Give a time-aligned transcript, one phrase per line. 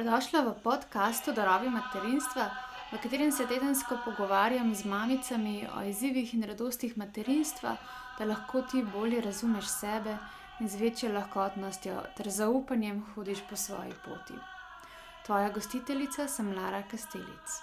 [0.00, 2.48] Dobrodošla v podkastu Darovi materinstva,
[2.92, 7.74] v katerem se tedensko pogovarjam z mamicami o izzivih in radostih materinstva,
[8.18, 10.16] da lahko ti bolje razumeš sebe
[10.60, 14.38] in z večjo lahkotnostjo ter zaupanjem hodiš po svoji poti.
[15.26, 17.60] Tvoja gostiteljica sem Lara Kastelic.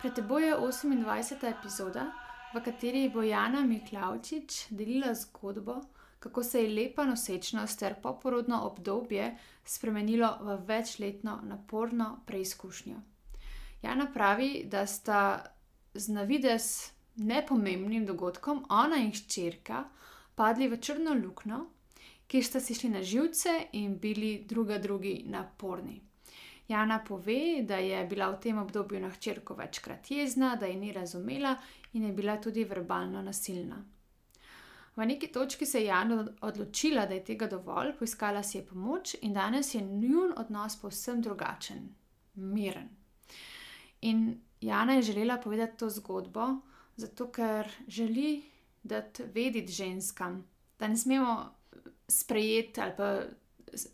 [0.00, 1.46] Pred teboj je 28.
[1.54, 2.10] epizoda,
[2.54, 5.84] v kateri bo Jana Miklavčič delila zgodbo
[6.18, 12.96] kako se je lepa nosečnost ter poporodno obdobje spremenilo v večletno naporno preizkušnjo.
[13.82, 15.44] Jana pravi, da sta
[15.94, 19.84] z navidez nepomembnim dogodkom ona in hčerka
[20.34, 21.64] padli v črno luknjo,
[22.26, 26.00] kjer sta si šli na živce in bili druga drugi naporni.
[26.68, 30.92] Jana pove, da je bila v tem obdobju na hčerko večkrat jezna, da je ni
[30.92, 31.56] razumela
[31.92, 33.84] in je bila tudi verbalno nasilna.
[34.98, 39.14] V neki točki se je Jana odločila, da je tega dovolj, poiskala si je pomoč
[39.22, 41.84] in danes je njun odnos povsem drugačen,
[42.34, 42.88] miren.
[44.00, 46.48] In Jana je želela povedati to zgodbo,
[46.96, 48.42] zato ker želi
[48.82, 51.54] dati vedeti ženskam, da ne smemo
[52.08, 53.22] sprejeti ali pa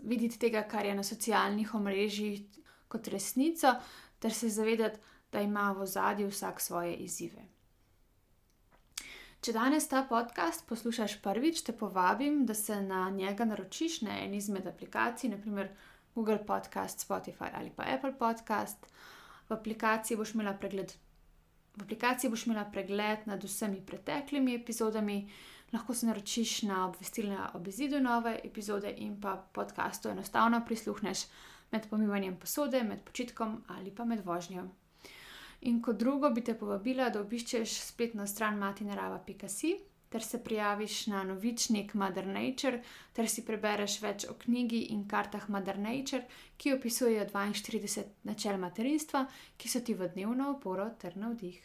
[0.00, 2.40] videti tega, kar je na socialnih omrežjih,
[2.88, 3.74] kot resnico,
[4.18, 4.98] ter se zavedati,
[5.32, 7.53] da ima v zadju vsak svoje izzive.
[9.44, 14.38] Če danes ta podcast poslušaš prvič, te povabim, da se na njega naročiš na eni
[14.40, 15.66] izmed aplikacij, naprimer
[16.14, 18.86] Google Podcast, Spotify ali pa Apple Podcast.
[19.50, 20.94] V aplikaciji boš imela pregled.
[21.76, 25.18] V aplikaciji boš imela pregled nad vsemi preteklimi epizodami,
[25.72, 31.26] lahko se naročiš na obvestilne ob izidu nove epizode in pa podkastu enostavno prisluhneš
[31.72, 34.64] med pomivanjem posode, med počitkom ali pa med vožnjo.
[35.64, 39.74] In kot drugo bi te povabila, da obiščeš spletno stran matinarava.si
[40.14, 42.82] ter se prijaviš na novičnik Mother Nature
[43.12, 46.22] ter si prebereš več o knjigi in kartah Mother Nature,
[46.56, 49.24] ki opisujejo 42 načel materinstva,
[49.58, 51.58] ki so ti v dnevno oporo ter navdih.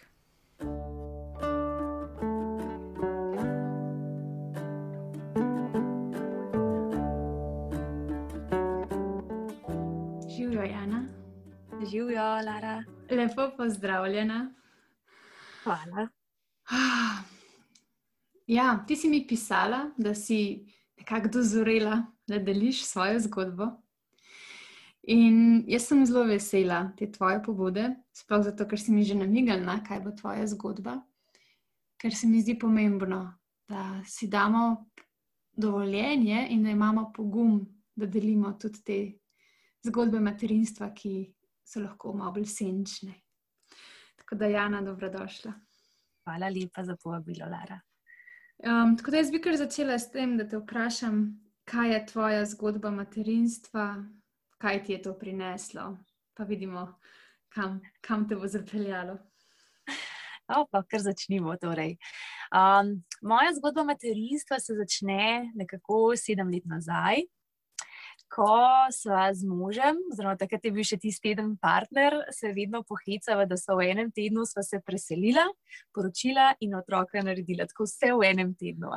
[11.85, 12.83] Živijo, Lara.
[13.11, 14.53] Lepo pozdravljena.
[15.63, 16.07] Hvala.
[18.47, 20.65] Ja, ti si mi pisala, da si
[20.97, 23.67] nekako dozorela, da deliš svojo zgodbo.
[25.03, 29.79] In jaz sem zelo vesela te tvoje pobude, sploh zato, ker si mi že namigala,
[29.87, 30.99] kaj bo tvoja zgodba.
[31.97, 34.89] Ker se mi zdi pomembno, da si damo
[35.51, 37.65] dovoljenje in da imamo pogum,
[37.95, 38.99] da delimo tudi te
[39.87, 41.38] zgodbe materinstva, ki
[41.69, 43.13] so lahko malo bolj senčne.
[44.17, 45.53] Tako da, Jana, dobrodošla.
[46.23, 47.79] Hvala lepa za povabilo, Lara.
[48.59, 51.21] Um, tako da jaz bi kar začela s tem, da te vprašam,
[51.69, 53.85] kaj je tvoja zgodba materinstva,
[54.57, 55.97] kaj ti je to prineslo,
[56.33, 56.87] pa vidimo,
[57.53, 59.17] kam, kam te bo zapeljalo.
[60.49, 61.53] No, pa kar začnimo.
[61.61, 61.91] Torej.
[62.49, 67.21] Um, moja zgodba materinstva se začne nekako sedem let nazaj
[68.29, 68.53] ko
[68.93, 73.57] sva z možem, oziroma takrat je bil še tisti teden partner, se vedno pohecava, da
[73.57, 75.47] so v enem tednu sva se preselila,
[75.95, 77.67] poročila in otroka naredila.
[77.69, 78.93] Tako vse v enem tednu.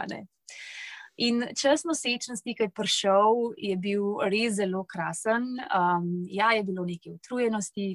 [1.21, 5.45] In čas nosečnosti, ki je prišel, je bil res zelo krasen.
[5.69, 7.93] Um, ja, je bilo nekaj utrujenosti.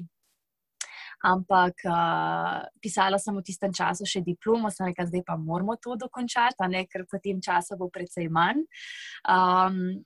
[1.26, 5.96] Ampak uh, pisala sem v tistem času še diplomo, sem rekla, zdaj pa moramo to
[5.98, 8.62] dokončati, ne, ker potem časa bo precej manj.
[9.26, 9.98] Um,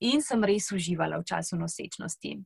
[0.00, 2.36] in sem res uživala v času nosečnosti.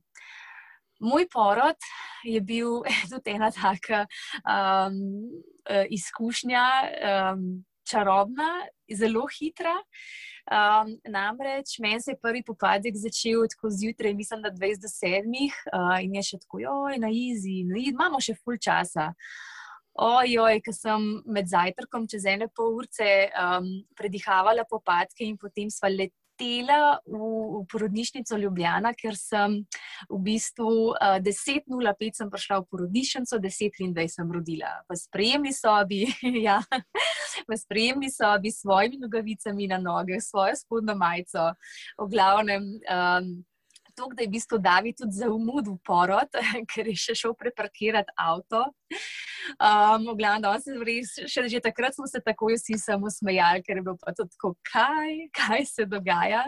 [1.03, 1.79] Moj porod
[2.23, 2.81] je bil
[3.11, 4.05] tudi ena taka
[4.47, 4.97] um,
[5.89, 6.65] izkušnja,
[7.33, 9.75] um, čarobna, zelo hitra.
[10.43, 15.35] Um, namreč meni se je prvi popadek začel tako zjutraj, mislim, da 20 do 7
[15.71, 19.13] uh, in je še tako, oj, na izi, no, imamo še full časa.
[20.03, 25.91] Ojoj, ker sem med zajtrkom čez ene pol ure um, predihavala popadke in potem sva
[25.91, 29.65] letela letela v, v porodnišnico Ljubljana, ker sem
[30.09, 36.07] v bistvu uh, 10.05 prišla v porodnišnico, 10.23 sem rodila v sprejemni sobi,
[36.47, 36.61] ja,
[37.47, 41.53] v sprejemni sobi s svojimi nogavicami na noge, svojo spodnjo majico,
[41.97, 42.63] v glavnem.
[42.89, 43.45] Um,
[43.95, 46.29] to, da je v bistvu David tudi zaumudil porod,
[46.71, 48.65] ker je še šel preparkirati avto.
[49.59, 50.53] Um, glavno,
[50.87, 54.53] res, še že takrat smo se takoj vsi samo smejali, ker je bilo pa tako,
[54.69, 56.45] kaj, kaj se dogaja.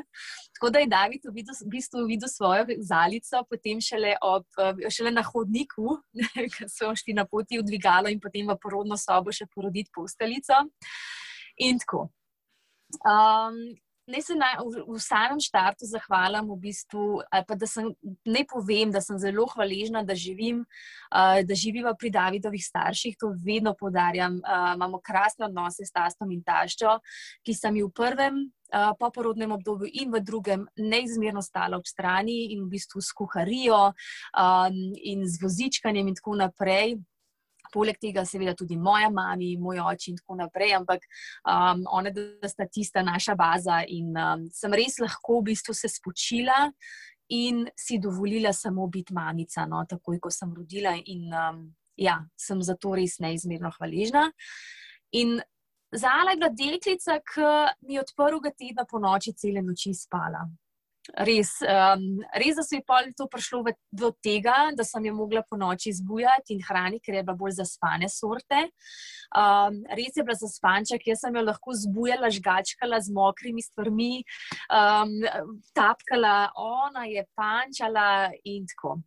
[0.56, 4.48] Tako da je David v bistvu, v bistvu videl svojo zalico, potem šele, ob,
[4.89, 6.00] šele na hodniku,
[6.56, 10.65] ker so šli na poti v dvigalo in potem v porodno sobo še poroditi posteljico.
[11.65, 12.09] In tako.
[13.03, 13.75] Um,
[14.06, 17.88] Naj se na, v, v samem startu zahvalim, v bistvu, pa da sem,
[18.30, 20.60] ne povem, da sem zelo hvaležna, da živim,
[21.10, 23.18] uh, da živiva pri Davidovih starših.
[23.18, 24.38] To vedno podarjam.
[24.46, 27.00] Uh, imamo krasne odnose s tastom in taščo,
[27.42, 32.54] ki sem jih v prvem uh, poporodnem obdobju in v drugem neizmerno stala ob strani
[32.54, 37.00] in v bistvu s kuharijo um, in z vozičkanjem in tako naprej
[37.75, 41.06] poleg tega, seveda, tudi moja mama, moj oče in tako naprej, ampak
[41.44, 45.92] um, ona, da sta tista naša baza in um, sem res lahko v bistvu se
[45.92, 46.69] spočila
[47.36, 50.95] in si dovolila samo biti mamica, no, takoj ko sem rodila.
[51.12, 51.66] In um,
[51.98, 54.30] ja, sem za to res neizmerno hvaležna.
[55.19, 55.39] In
[55.95, 57.50] Zala je bila deklica, ki
[57.88, 60.42] mi je od prvega tedna po noči cele noči spala
[61.13, 65.44] res, um, res, da se je pol to prišlo do tega, da sem jo mogla
[65.46, 68.66] po noči zbujati in hraniti, ker je bila bolj zaspane sorte.
[69.36, 74.13] Um, res je bila zaspanček, jaz sem jo lahko zbujala, žgačkala z mokrimi stvarmi,
[74.69, 75.18] um,
[75.78, 79.00] tapkala, ona je pančala in tako.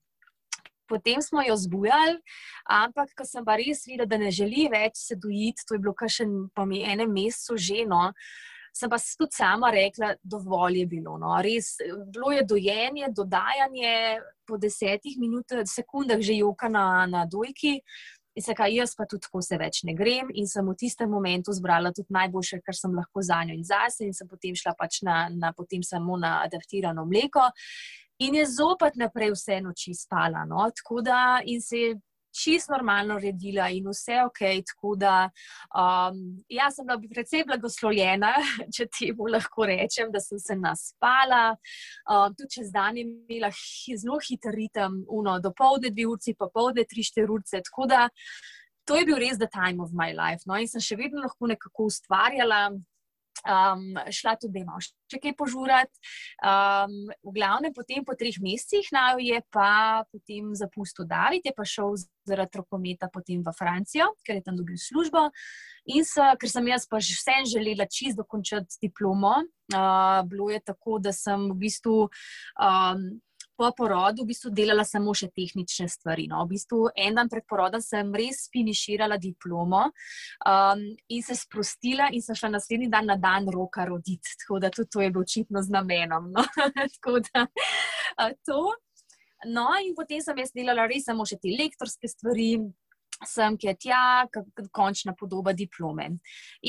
[0.88, 2.16] Potem smo jo zbujali,
[2.64, 5.92] ampak ko sem pa res videla, da ne želi več se dojiti, to je bilo
[5.92, 6.24] kar še
[6.56, 7.84] po enem mesecu že.
[7.88, 8.08] No,
[8.78, 11.16] sem pa tudi sama rekla, dovolj je bilo.
[11.18, 11.34] No.
[11.42, 11.74] Res,
[12.12, 17.80] bilo je dojenje, dodajanje po desetih minutah, sekundah že joka na, na dojki.
[18.38, 21.10] In se kaj, jaz pa tudi tako se več ne grem, in sem v tistem
[21.10, 24.76] momentu zbrala tudi najboljše, kar sem lahko za njo in zase, in sem potem šla
[24.78, 27.48] pač na, na potem samo na adaptirano mleko.
[28.22, 30.44] In je zopet naprej vse noči spala.
[30.46, 30.62] No?
[30.70, 31.96] Tako da, in se je
[32.34, 34.40] čisto normalno redila in vse ok.
[34.72, 35.30] Tako da,
[35.74, 38.32] um, jaz sem bila predvsej blagoslovljena,
[38.76, 41.56] če temu lahko rečem, da sem se naspala.
[42.10, 43.50] Um, tudi čez dan je imela
[43.96, 47.62] zelo hiter ritem, uno, do povdne dve urci, pa povdne tri, štiri urce.
[47.70, 48.06] Tako da,
[48.88, 50.46] to je bil res the time of my life.
[50.46, 50.56] No?
[50.56, 52.68] In sem še vedno lahko nekako ustvarjala
[53.44, 55.94] um, šla tudi doma še kaj požurati.
[56.42, 61.64] Um, v glavnem, potem po treh mesecih naj je pa potem zapustil David, je pa
[61.64, 61.96] šel
[62.28, 65.28] zaradi rokometa potem v Francijo, ker je tam dobil službo.
[65.88, 69.40] In so, ker sem jaz pa že vsem želela čist dokončati diplomo,
[69.72, 72.10] uh, bilo je tako, da sem v bistvu.
[72.60, 73.18] Um,
[73.58, 76.28] po porodu v bistvu delala samo še tehnične stvari.
[76.30, 76.44] No.
[76.46, 82.22] V bistvu en dan pred porodom sem res finiširala diplomo um, in se sprostila, in
[82.22, 84.36] sem šla naslednji dan na dan roka roditi.
[84.44, 86.30] Tako da tudi to je bilo očitno z namenom.
[86.36, 86.44] No.
[87.32, 87.46] da,
[88.22, 88.74] uh,
[89.50, 92.52] no, in potem sem jaz delala res samo še te lektorske stvari
[93.26, 94.02] sem, ki je tja,
[94.74, 96.10] končna podoba diplome.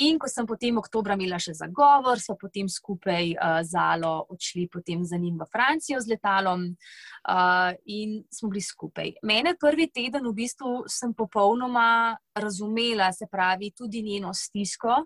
[0.01, 4.67] In ko sem potem oktobra imela še zagovor, so potem skupaj uh, z Alo odšli
[4.71, 9.13] potem za njim v Francijo z letalom uh, in smo bili skupaj.
[9.23, 15.03] Mene prvi teden v bistvu sem popolnoma razumela, se pravi, tudi njeno stisko,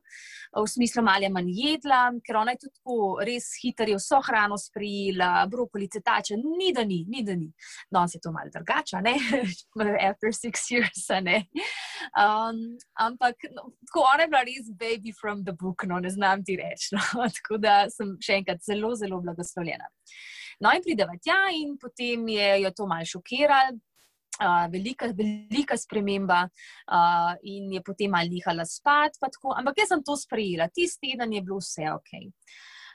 [0.54, 4.58] v smislu, je manj jedla, ker ona je tudi tako res hiter, je vso hrano
[4.58, 7.50] sprijela, brokolice tače, ni da ni, ni da ni.
[7.92, 9.16] Danes je to malce drugače, ne,
[10.10, 11.33] after six years, ne.
[12.20, 12.60] Um,
[13.00, 16.58] ampak no, tako ona je bila res baby from the book, no, ne znam ti
[16.60, 16.94] reči.
[16.96, 17.02] No.
[17.38, 19.88] Tako da sem še enkrat zelo, zelo blagoslovljena.
[20.62, 23.80] No, in prideva tja, in potem je jo to malce šokiralo
[24.42, 29.18] uh, velika, velika sprememba uh, in je potem malo nihala spat.
[29.56, 32.12] Ampak jaz sem to sprejela, tisti teden je bilo vse ok.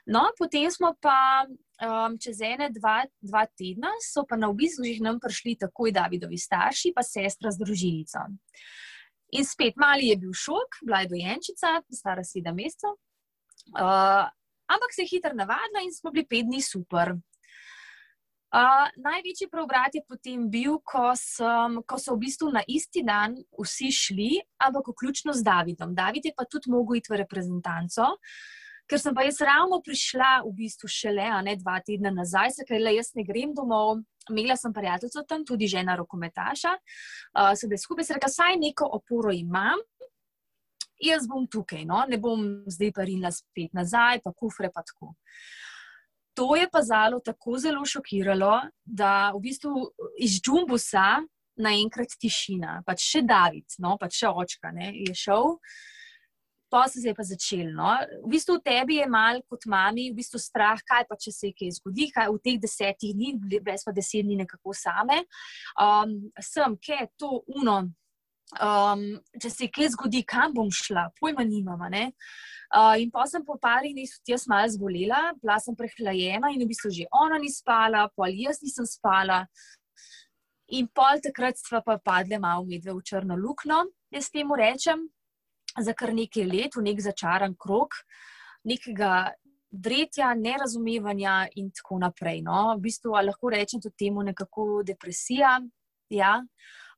[0.09, 5.05] No, potem smo pa um, čez ene, dva, dva tedna, so pa na obisku že
[5.05, 8.25] nam prišli takoj Davidovi starši, pa sestra z družinico.
[9.37, 12.97] In spet mali je bil šok, bila je dojenčica, stara sedem mesecev.
[13.69, 14.25] Uh,
[14.65, 17.13] ampak se je hitro navadila in smo bili pet dni super.
[18.49, 23.37] Uh, največji preobrat je potem bil, ko, sem, ko so v bistvu na isti dan
[23.53, 25.93] vsi šli, ampak vključno z Davidom.
[25.93, 28.15] David je pa tudi mogel iti v reprezentanco,
[28.89, 32.81] ker sem pa jaz ravno prišla v bistvu šele ne, dva tedna nazaj, se kaj
[32.81, 34.01] le jaz ne grem domov.
[34.29, 39.33] Imela sem prijateljico tam, tudi žena rokometaša, uh, sedaj skupaj se reka, saj neko oporo
[39.33, 39.81] imam.
[41.01, 42.03] Jaz bom tukaj, no?
[42.09, 45.13] ne bom zdaj pa rinila spet nazaj, pa kufre pa tako.
[46.37, 48.51] To je pa zalo tako zelo šokiralo,
[48.83, 49.87] da v bistvu
[50.19, 51.21] iz džumbusa
[51.59, 55.57] naenkrat tišina, pač še David, no, pač še očka ne, je šel.
[56.69, 57.71] Pa se je pa začel.
[57.73, 57.89] No.
[58.23, 61.71] V bistvu tebi je mal kot mami, v bistvu strah, kaj pa če se kaj
[61.79, 65.23] zgodi, kaj v teh desetih dni, brez pa deset dni nekako same.
[65.81, 67.79] Um, sem, kaj je to uno,
[68.61, 69.03] um,
[69.41, 71.89] če se kaj zgodi, kam bom šla, pojma nimama.
[71.89, 72.11] Ne.
[72.69, 76.61] Uh, in pa sem po parih dneh tudi jaz malo zbolela, bila sem prehlajena in
[76.61, 79.47] v bistvu že ona ni spala, pol jaz nisem spala.
[80.69, 85.09] In pol takrat sva pa padle malo medve v črno luknjo, jaz temu rečem,
[85.83, 87.95] za kar nekaj let, v nek začaran krok,
[88.67, 89.31] nekega
[89.69, 92.41] dretja, nerazumevanja in tako naprej.
[92.45, 92.75] No?
[92.77, 95.59] V bistvu lahko rečem tudi temu nekako depresija.
[96.09, 96.39] Ja?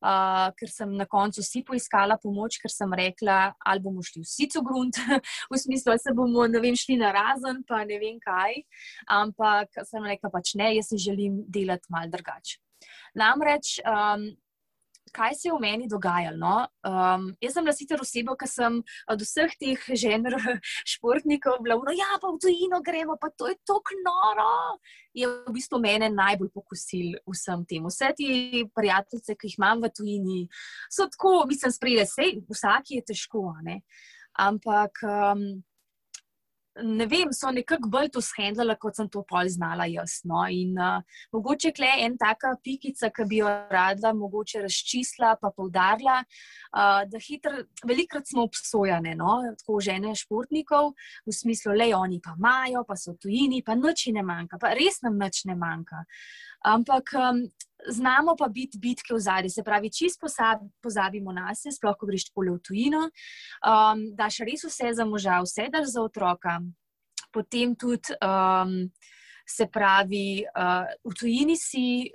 [0.01, 4.47] Uh, ker sem na koncu vsi poiskala pomoč, ker sem rekla, ali bomo šli vsi
[4.55, 4.97] v grunt,
[5.51, 8.63] v smislu, da se bomo vem, šli na razen, pa ne vem kaj.
[9.13, 12.57] Ampak sem rekla, pač ne, jaz si želim delati mal drugače.
[13.13, 14.25] Namreč um,
[15.13, 16.37] kaj se je v meni dogajalo.
[16.41, 16.55] No?
[16.87, 18.79] Um, jaz sem sicer oseba, ki sem
[19.13, 20.35] od vseh teh žener
[20.93, 24.51] športnikov bila, no, ja, pa v tujino gremo, pa to je tako noro.
[25.13, 27.87] Je v bistvu mene najbolj pokusil vsem tem.
[27.87, 30.45] Vse te prijateljice, ki jih imam v tujini,
[30.91, 33.49] so tako, mislim, sprejeli, vsak je težko.
[34.39, 35.03] Ampak.
[35.03, 35.61] Um,
[36.83, 40.19] ne vem, so nekako bolj to shendlali, kot sem to pol znala jaz.
[40.27, 40.43] No.
[40.49, 41.01] In uh,
[41.33, 47.21] mogoče je en taka pikica, ki bi jo rada mogoče razčistila, pa poudarila, uh, da
[47.21, 50.93] hitro, velikrat smo obsojane, no, tako žene športnikov,
[51.25, 55.01] v smislu, le oni pa imajo, pa so tujini, pa noč ne manjka, pa res
[55.05, 56.05] nam noč ne manjka.
[56.67, 57.45] Ampak um,
[57.87, 60.27] znamo pa biti bitke v zadnji, se pravi, čisto
[60.81, 65.41] pozabimo na sebe, sploh ko greš pole v tujino, um, daš res vse za moža,
[65.41, 66.59] vse daš za otroka.
[67.31, 68.91] Potem tudi um,
[69.51, 72.11] se pravi, uh, v tujini si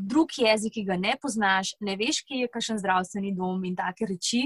[0.00, 4.06] drug jezik, ki ga ne poznaš, ne veš, kje je kakšen zdravstveni dom in take
[4.08, 4.44] reči.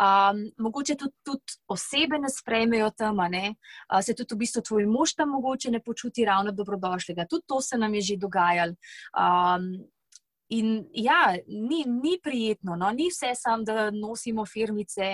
[0.00, 3.54] Um, mogoče tudi, tudi osebe ne sprejmejo tam, ne?
[3.90, 7.28] Uh, se tudi v bistvu tvoj mož tam mogoče ne počuti ravno dobrodošlega.
[7.28, 8.76] Tudi to se nam je že dogajalo.
[9.12, 9.86] Um,
[10.54, 12.90] In ja, ni, ni prijetno, no?
[12.94, 15.08] ni vse samo, da nosimo firmice,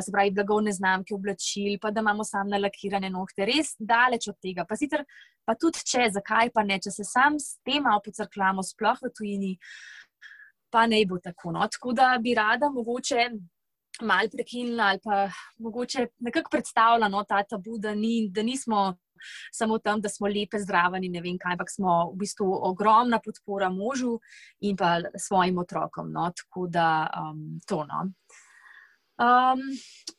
[0.00, 4.64] se pravi, blagovne znamke, oblačil, pa da imamo samo nalakirane nohte, res daleč od tega.
[4.68, 5.04] Pa, sicer,
[5.44, 9.12] pa tudi če, zakaj pa ne, če se sam s tem malo pocrklamo, sploh v
[9.12, 9.52] tujini,
[10.72, 11.52] pa ne bo tako.
[11.52, 11.68] No?
[11.68, 13.28] Tako da bi rada mogoče.
[14.08, 15.26] Mal prekinila, ali pa
[15.60, 18.86] mogoče nekako predstavljala no, ta tabu, da, ni, da nismo
[19.52, 23.20] samo tam, da smo lepe, zdrave in ne vem kaj, ampak smo v bistvu ogromna
[23.22, 24.18] podpora možu
[24.60, 26.12] in pa svojim otrokom.
[26.12, 26.30] No?
[26.36, 26.88] Tako da
[27.18, 27.84] um, to.
[27.88, 28.08] No.
[29.22, 29.60] Um,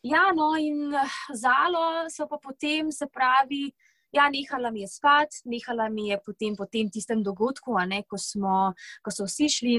[0.03, 0.93] ja, no, in
[1.33, 3.65] zalo so pa potem, se pravi,
[4.13, 8.17] ja, nehala mi je spat, nehala mi je potem po tem tistem dogodku, ne, ko,
[8.17, 8.71] smo,
[9.03, 9.75] ko so vsi šli.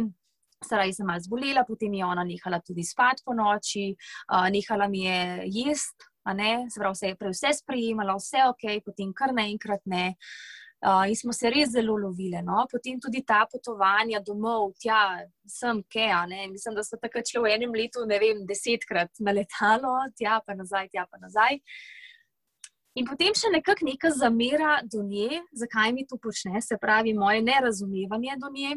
[0.64, 3.92] Staraj sem malo zbolela, potem je ona nehala tudi spat po noči,
[4.32, 9.84] uh, nehala mi je jesti, Prav, vse je vse sprejemala, vse ok, potem kar naenkrat
[9.84, 10.14] ne.
[10.84, 12.42] Uh, in smo se res zelo lovili.
[12.44, 12.66] No?
[12.68, 16.26] Potem tudi ta potovanja domov, tja, sem Keja.
[16.50, 20.56] Mislim, da so takrat šli v enem letu, ne vem, desetkrat na letalo, tja pa
[20.56, 21.56] nazaj, tja pa nazaj.
[23.00, 27.40] In potem še nekako neka zamera do nje, zakaj mi to počne, se pravi, moje
[27.42, 28.76] nerazumevanje do nje,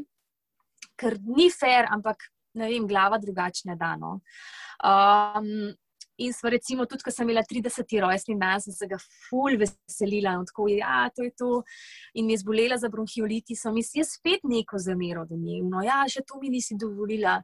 [0.97, 2.23] ker ni fair, ampak
[2.57, 4.21] ne vem, glava drugačne dano.
[4.81, 5.75] Um,
[6.17, 7.93] In smo, recimo, tudi ko sem imela 30.
[8.01, 11.49] rojstni dan, sem se ga ful veselila in tako, ja, to je to.
[12.17, 15.61] In mi je zbolela za bronhiolitisom in si jaz spet neko zamero do nje.
[15.69, 17.37] No, ja, še to mi nisi dovolila.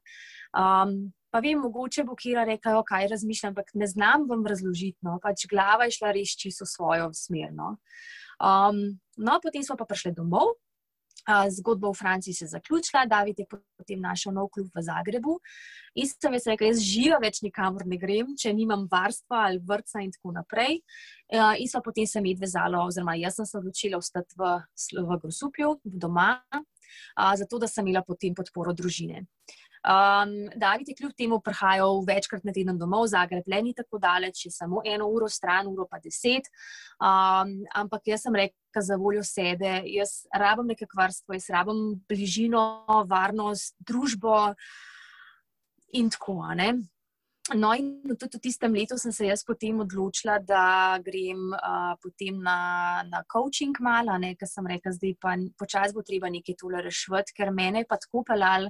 [0.58, 4.98] Um, pa vem, mogoče bo kira rekla, kaj razmišljam, ampak ne znam vam razložiti.
[5.06, 7.53] No, pač glava je šla res čisto svojo smer.
[7.53, 7.75] No.
[8.42, 8.86] Um,
[9.22, 10.58] no, potem smo pa prišli domov.
[11.50, 15.38] Zgodba v Franciji se je zaključila, David je potem našel nov klub v Zagrebu.
[15.96, 20.03] In sem jaz rekel, jaz živo več nikamor ne grem, če nimam varstva ali vrca
[20.03, 20.82] in tako naprej.
[21.32, 24.58] In so potem se mi dvezalo, oziroma jaz sem se odločila ostati v,
[25.00, 26.42] v Grosupju, doma,
[27.39, 29.25] zato da sem imela potem podporo družine.
[29.84, 34.46] Um, David je kljub temu prihajal večkrat na teden domov, Zagreb le ni tako daleč,
[34.46, 36.48] je samo eno uro stran, uro pa deset.
[37.04, 42.63] Um, ampak jaz sem rekel za voljo sebe, jaz rabim nekaj varstva, jaz rabim bližino,
[43.10, 44.54] varnost, družbo
[45.94, 46.93] in tako naprej.
[47.52, 52.38] No, in tudi v tistem letu sem se jaz potem odločila, da grem uh, potem
[52.40, 57.36] na, na coaching malo, ker sem rekla, da pa počasi bo treba nekaj tole rešiti,
[57.36, 58.70] ker mene je pa tako pelal,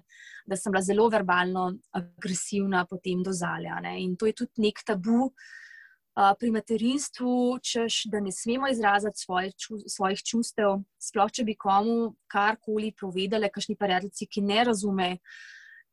[0.50, 3.78] da sem bila zelo verbalno agresivna potem do zalja.
[3.80, 4.00] Ne?
[4.02, 9.52] In to je tudi nek tabu uh, pri materinstvu, češ, da ne smemo izraziti svoje,
[9.54, 15.12] ču, svojih čustev, sploh če bi komu karkoli povedali, kakšni prijatelji, ki ne razume.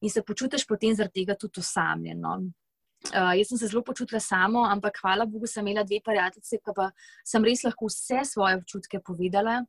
[0.00, 2.38] In se počutiš potem zaradi tega tudi osamljeno.
[3.08, 6.74] Uh, jaz sem se zelo počutila samo, ampak hvala Bogu, sem imela dve prijateljice, ki
[6.76, 6.90] pa
[7.24, 9.62] sem res lahko vse svoje občutke povedala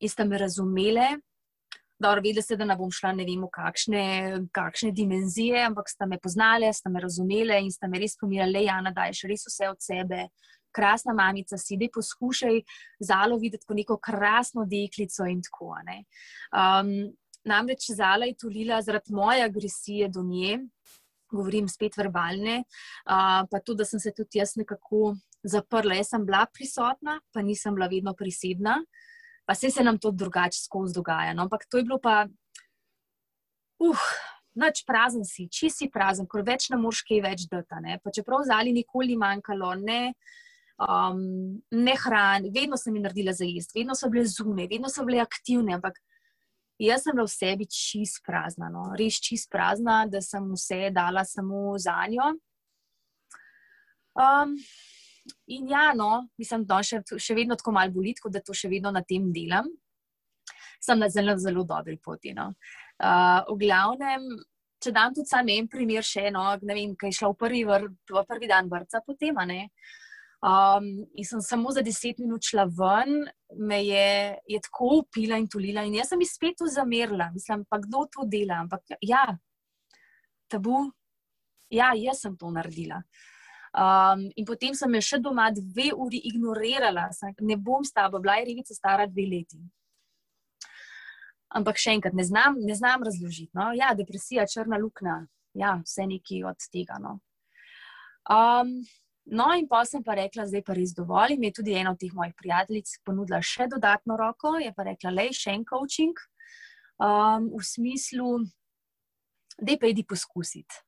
[0.00, 1.18] in sta me razumele.
[2.00, 4.04] Dobro, vedela ste, da ne bom šla ne vem v kakšne,
[4.56, 8.94] kakšne dimenzije, ampak sta me poznale, sta me razumele in sta me res pomirjale, Jana,
[8.96, 10.30] daješ res vse od sebe.
[10.72, 12.62] Krasna mamica, si da poskušaj
[13.04, 15.74] zalo videti kot neko krasno deklico in tako.
[16.56, 17.10] Um,
[17.44, 20.56] namreč zala je tulila zaradi moje agresije do nje,
[21.32, 22.62] govorim spet verbalne,
[23.06, 25.98] uh, pa tudi, da sem se tudi jaz nekako zaprla.
[26.00, 28.80] Jaz sem bila prisotna, pa nisem bila vedno prisebna,
[29.46, 31.34] pa se se nam to drugače skozi dogaja.
[31.34, 31.48] No?
[31.48, 32.26] Ampak to je bilo pa,
[33.80, 34.04] uh,
[34.54, 37.98] noč prazen si, čisi prazen, ker več ne moreš kaj več dati.
[38.16, 40.14] Čeprav zali nikoli manjkalo, ne,
[40.80, 41.20] um,
[41.70, 45.22] ne hrani, vedno sem jim naredila za jesti, vedno so bile zunaj, vedno so bile
[45.22, 45.76] aktivne.
[45.78, 46.00] Ampak
[46.80, 48.90] jaz sem bila v sebi čist prazna, no?
[48.98, 52.32] res čist prazna, da sem vse dala samo za njo.
[54.20, 54.56] Um,
[55.46, 58.92] in ja, no, mislim, da še, še vedno tako malo boli, da to še vedno
[58.94, 59.68] na tem delam.
[60.80, 62.32] Sem na zelo, zelo dobri poti.
[62.32, 62.54] No.
[62.96, 64.24] Uh, v glavnem,
[64.80, 67.64] če dam tudi sam en primer, še eno, ne vem, kaj je šlo v prvi,
[67.68, 69.36] vr, v prvi dan vrca, potem.
[70.40, 75.48] Um, in sem samo za deset minut šla ven, me je, je tako upila in
[75.48, 78.60] tulila, in jaz sem jih spet zamerila, mislim, pa kdo to dela.
[78.64, 79.24] Ampak ja,
[80.48, 80.90] tabu,
[81.70, 83.02] ja, jaz sem to naredila.
[83.70, 88.18] Um, in potem sem jo še doma dve uri ignorirala, sem, ne bom s tabo,
[88.18, 89.60] bila je revica stara dve leti.
[91.54, 93.50] Ampak še enkrat, ne znam, ne znam razložiti.
[93.58, 93.70] No?
[93.74, 95.20] Ja, depresija, črna luknja,
[95.58, 96.98] ja, vse neki od tega.
[97.02, 97.16] No,
[98.30, 98.74] um,
[99.30, 101.38] no in pa sem pa rekla, zdaj pa res dovolj.
[101.38, 105.14] Mi je tudi ena od teh mojih prijateljic ponudila še dodatno roko, je pa rekla,
[105.14, 106.18] le še en coaching
[106.98, 108.30] um, v smislu,
[109.60, 110.82] da pa idi poskusiti.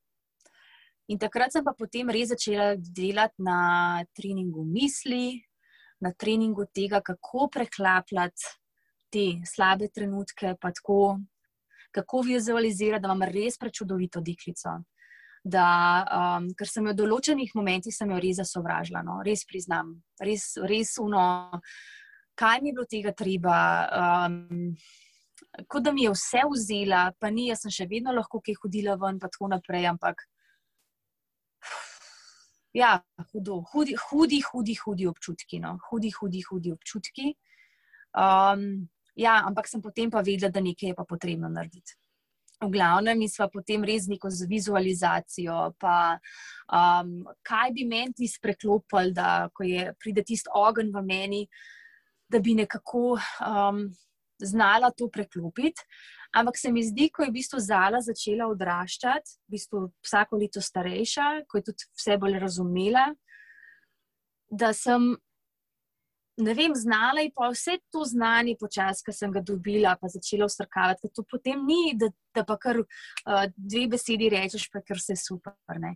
[1.11, 5.43] In takrat sem pa potem res začela delati na treningu misli,
[5.99, 8.53] na treningu tega, kako preklapljati
[9.13, 11.19] te slabe trenutke, pa tako,
[11.91, 14.79] kako vizualizirati, da imam res prečudovito deklico.
[15.43, 15.67] Da,
[16.07, 19.19] um, ker sem jo v določenih momentih res zasovražila, no?
[19.27, 21.59] res priznam, res, res uno,
[22.39, 23.57] kaj mi je bilo tega treba.
[23.91, 24.75] Um,
[25.67, 28.95] kot da mi je vse vzela, pa ni, jaz sem še vedno lahko kaj hodila
[28.95, 29.89] ven, pa tako naprej.
[29.91, 30.23] Ampak,
[32.71, 35.59] ja, hudo, hudi, hudi, hudi, hudi občutki.
[35.59, 35.75] No?
[35.91, 37.35] Hudi, hudi, hudi občutki.
[38.15, 41.93] Um, Ja, ampak sem potem pa vedela, da nekaj je pa potrebno narediti.
[42.63, 46.15] V glavnem, mi smo potem res neko z vizualizacijo, pa
[46.71, 51.41] um, kaj bi meni izpreklopili, da ko je pride tisti ogenj v meni,
[52.31, 53.85] da bi nekako um,
[54.41, 55.83] znala to preklopiti.
[56.33, 60.63] Ampak se mi zdi, ko je v bistvu Zala začela odraščati, v bistvu vsako leto
[60.65, 63.11] starejša, ko je tudi vse bolj razumela,
[64.49, 65.11] da sem
[66.37, 70.47] ne vem, znala je pa vse to znanje, počasi, ki sem ga dobila, pa začela
[70.49, 71.11] ustrkavati.
[71.15, 75.55] To potem ni, da, da pa kar uh, dve besedi rečeš, pa kar se super.
[75.77, 75.95] Ne?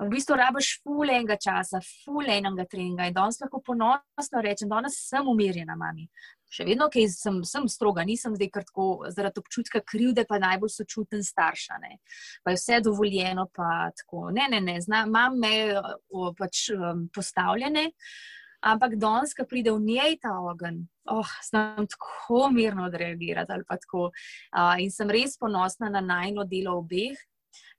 [0.00, 4.78] V bistvu rabiš ful enega časa, ful enega treninga in danes lahko ponosno rečem, da
[4.78, 6.08] danes sem umirjena, mami.
[6.50, 10.72] Še vedno, ki sem, sem stroga, nisem zdaj kar tako zaradi občutka krivde, pa najbolj
[10.72, 11.78] sočuten starša.
[11.84, 12.00] Ne.
[12.42, 14.30] Pa je vse dovoljeno, pa tako.
[14.34, 17.86] Ne, ne, ne, imam me o, pač um, postavljene.
[17.92, 23.56] Uh, Ampak danes, ko pride v njej ta ogen, oh, znam tako mirno odreagirati.
[23.72, 27.16] Uh, in sem res ponosna na najno delo obeh,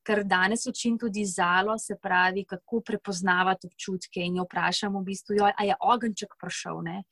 [0.02, 4.26] ker danes učim tudi zalo, se pravi, kako prepoznavati občutke.
[4.26, 6.82] In jo vprašam, v bistvu, jo, a je ogenček prišel.
[6.82, 7.04] Ne?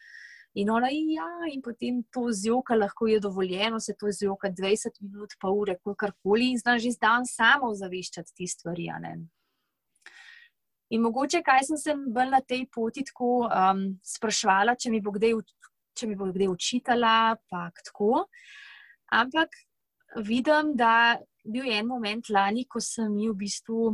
[0.58, 4.98] In ona je, ja, in potem to zjoka, lahko je dovoljeno, se to zjoka 20
[5.02, 8.90] minut, pa ure, kakorkoli, in znam že dan samo zaviščati te stvari.
[10.90, 15.14] In mogoče, kaj sem se bolj na tej poti tako um, sprašvala, če mi bo
[15.14, 15.36] kdaj,
[15.94, 18.26] če mi bo kdaj učitala, pa tako.
[19.14, 19.54] Ampak
[20.26, 23.92] vidim, da je bil en moment lani, ko sem ji v bistvu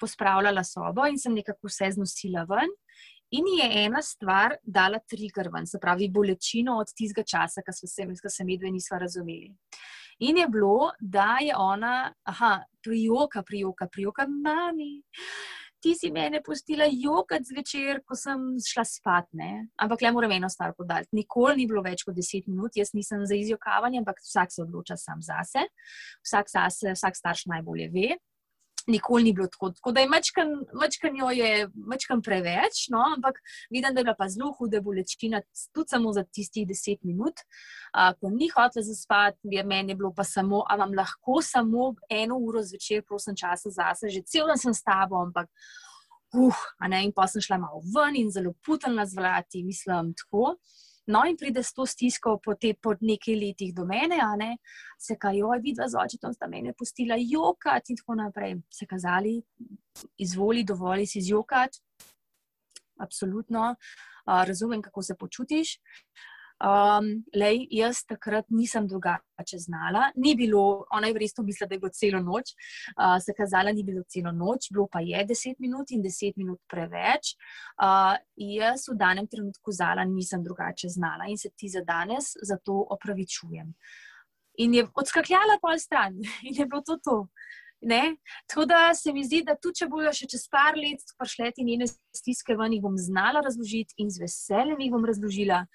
[0.00, 2.72] pospravljala sobo in sem nekako vse znosila ven.
[3.34, 7.88] In je ena stvar dala trigger ven, se pravi, bolečino od tistega časa, ki smo
[7.90, 9.50] se, se medve nismo razumeli.
[10.28, 12.52] In je bilo, da je ona, aha,
[12.84, 15.00] prijoka, prijoka, prijoka, mami
[15.82, 19.28] ti si mene pustila jokati zvečer, ko sem šla spat.
[19.38, 19.66] Ne?
[19.82, 21.12] Ampak le moram eno stvar podati.
[21.16, 24.96] Nikoli ni bilo več kot deset minut, jaz nisem za izjokavanje, ampak vsak se odloča
[25.00, 25.66] sam zase.
[26.24, 28.16] Vsak, zase, vsak starš najbolje ve
[28.86, 29.70] nikoli ni bilo tako.
[29.70, 33.02] Tako da je mačkan jo je mačkan preveč, no?
[33.16, 35.40] ampak vidim, da je bila pa zelo huda bolečina,
[35.74, 37.40] tudi samo za tistih deset minut.
[37.92, 42.38] A, ko ni hotela zaspati, je meni bilo pa samo, a vam lahko samo eno
[42.38, 45.50] uro zvečer, prosim, časa zase, že cel dan sem s tabo, ampak.
[45.50, 45.86] Uh,
[47.02, 50.56] in pa sem šla malo ven in zelo putalna z vrati, mislim, tako.
[51.06, 54.56] No, in pride s to stisko po, te, po nekaj letih do mene, a ne,
[54.98, 58.56] se kaj, oj, vidva z očetom sta mene pustila jokati in tako naprej.
[58.74, 59.36] Se kazali,
[60.18, 61.78] izvoli, dovolj si zjokati,
[62.98, 65.76] absolutno, uh, razumem, kako se počutiš.
[66.56, 70.06] Um, lej, jaz takrat nisem drugače znala.
[70.16, 72.52] Ni bilo, ona je v resnici mislila, da je bilo celo noč,
[72.96, 76.60] uh, se kazala, ni bilo celo noč, bilo pa je 10 minut in 10 minut
[76.68, 77.34] preveč.
[77.76, 82.56] Uh, jaz v danem trenutku zala nisem drugače znala in se ti za danes za
[82.56, 83.74] to opravičujem.
[84.56, 86.16] In je odskakljala pol stran
[86.48, 87.26] in je bilo to to.
[87.80, 88.16] Ne?
[88.48, 91.64] Tako da se mi zdi, da tudi če bojo še čez par let prišle ti
[91.68, 91.84] njene
[92.16, 95.66] stiske, ven jih bom znala razložiti in z veseljem jih bom razložila.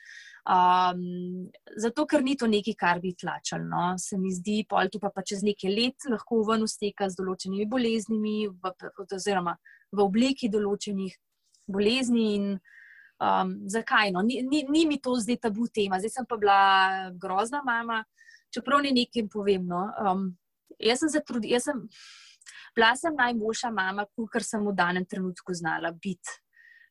[0.41, 3.65] Um, zato, ker ni to nekaj, kar bi tlačali.
[3.69, 3.93] No.
[4.01, 7.67] Se mi zdi, pol tu pa, pa čez nekaj let lahko ven usteka z določenimi
[7.69, 8.73] boleznimi, v,
[9.05, 9.55] oziroma
[9.91, 11.17] v obliki določenih
[11.69, 12.25] bolezni.
[12.39, 12.47] In,
[13.21, 14.13] um, zakaj?
[14.15, 14.25] No?
[14.25, 16.01] Ni, ni, ni mi to zdaj tabu tema.
[16.01, 16.59] Zdaj sem pa bila
[17.13, 18.01] grozna mama,
[18.53, 19.69] čeprav ne nekim povem.
[19.69, 19.85] No.
[20.01, 20.31] Um,
[20.81, 21.85] jaz sem se trudila, jaz sem.
[22.71, 26.39] Bila sem najboljša mama, kar sem v danem trenutku znala biti.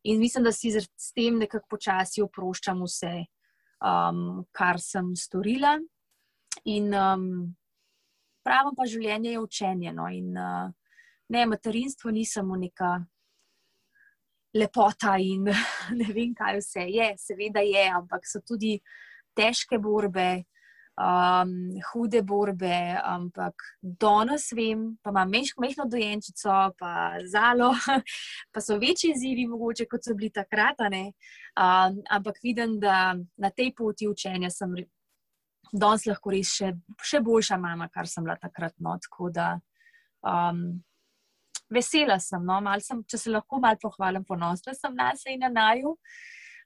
[0.04, 3.14] In mislim, da si s tem nekako počasi oproščam vse,
[3.80, 5.76] um, kar sem storila.
[6.64, 7.24] In um,
[8.44, 9.94] pravim pa, življenje je učenje.
[9.96, 10.08] No?
[10.08, 10.68] In uh,
[11.30, 12.98] ne, materinstvo ni samo neka
[14.54, 15.46] lepota in
[16.00, 17.10] ne vem, kaj vse je.
[17.18, 18.76] Seveda je, ampak so tudi
[19.36, 20.44] težke borbe
[21.00, 26.92] um, hude borbe, ampak danes vem, pa imam mehko dojenčico, pa
[27.26, 27.72] zalo,
[28.52, 30.80] pa so večji izzivi, mogoče kot so bili takrat.
[30.80, 34.76] Um, ampak vidim, da na tej poti učenja sem
[35.72, 38.74] danes lahko res še, še boljša mama, kar sem bila takrat.
[38.78, 39.54] No, tako da
[40.26, 40.82] um,
[41.70, 45.52] vesela sem, no, sem, če se lahko malo pohvalim, ponosna sem na sebe in na
[45.54, 45.96] naju.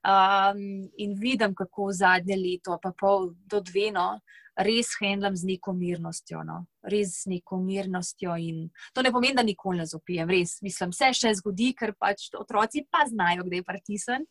[0.05, 4.19] Um, in vidim, kako zadnje leto, pa pol do dve, no,
[4.57, 6.43] res hendlam z neko mirnostjo.
[6.45, 8.37] No, res z neko mirnostjo.
[8.37, 10.59] In to ne pomeni, da nikoli ne zopijem, res.
[10.63, 14.29] Mislim, vse še zgodi, ker pač otroci pa znajo, kdaj je partisen.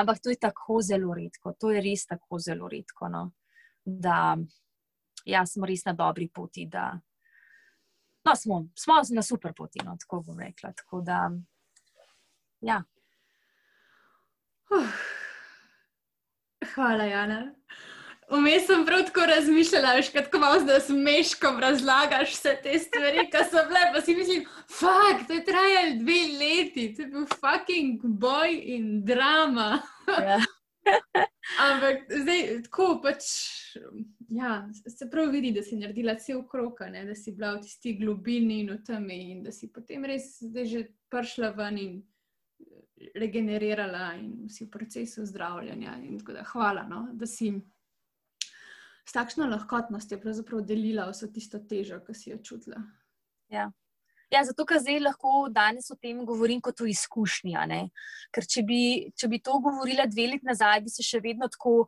[0.00, 3.10] Ampak to je tako zelo redko, to je res tako zelo redko.
[3.12, 3.26] No,
[3.84, 4.38] da
[5.28, 6.66] ja, smo res na dobri poti.
[6.72, 6.88] Da,
[8.24, 10.72] no, smo, smo na super poti, no, tako bom rekla.
[10.72, 11.26] Tako da,
[12.64, 12.80] ja.
[16.74, 17.40] Hvala, Jana.
[18.32, 23.26] Vmes sem prav tako razmišljala, veš, kako malo zdaj s meškom razlagaš vse te stvari,
[23.32, 23.82] ki so bile.
[23.94, 29.04] Pa si mislim, fuck, to je trajalo dve leti, to je bil fucking boj in
[29.04, 29.82] drama.
[30.08, 30.38] Ja.
[31.66, 33.26] Ampak zdaj, tako pač,
[34.28, 34.54] ja,
[34.88, 38.72] se prav vidi, da si naredila cel krok, da si bila v tisti globini in
[38.72, 42.00] v temi, in da si potem res zdaj že prišla ven in
[43.14, 45.96] regenerirala in si v procesu zdravljenja.
[46.26, 47.52] Da, hvala, no, da si
[49.02, 50.18] s takšno lahkotnostjo
[50.62, 52.82] delila vso tisto težo, ki si jo čutila.
[53.50, 53.70] Ja.
[54.32, 57.52] Ja, zato, ker zdaj lahko danes o tem govorim kot o izkušnji.
[58.32, 61.82] Ker če bi, če bi to govorila dve leti nazaj, bi se še vedno tako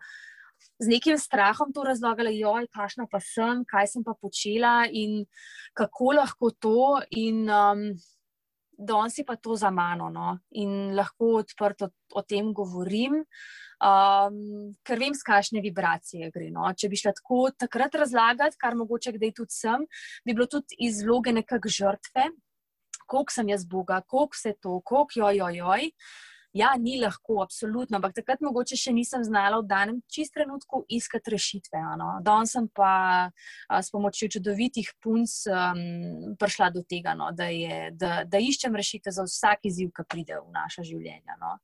[0.83, 5.25] z nekim strahom to razlagala, joj, kakšna pa sem, kaj sem pa počela in
[5.73, 7.01] kako lahko to.
[7.17, 7.87] In, um,
[8.79, 10.39] danes je pa to za mano no?
[10.51, 13.21] in lahko odprto o tem govorim,
[13.83, 14.39] um,
[14.87, 16.51] ker vem, z kakšne vibracije gre.
[16.55, 16.67] No?
[16.77, 19.87] Če bi šla tako takrat razlagati, kar mogoče kdaj tudi sem,
[20.25, 22.29] bi bilo tudi iz vloge nekakšne žrtve,
[23.07, 25.91] koliko sem jaz Boga, koliko vse to, koliko joj, joj, joj.
[26.55, 31.33] Ja, ni lahko, absolutno, ampak takrat mogoče še nisem znala v danem čist trenutku iskati
[31.35, 31.81] rešitve.
[31.99, 32.13] No.
[32.23, 32.91] Danes sem pa
[33.27, 35.83] a, s pomočjo čudovitih punc um,
[36.39, 40.39] prišla do tega, no, da, je, da, da iščem rešitve za vsak izziv, ki pride
[40.39, 41.35] v naša življenja.
[41.43, 41.57] No.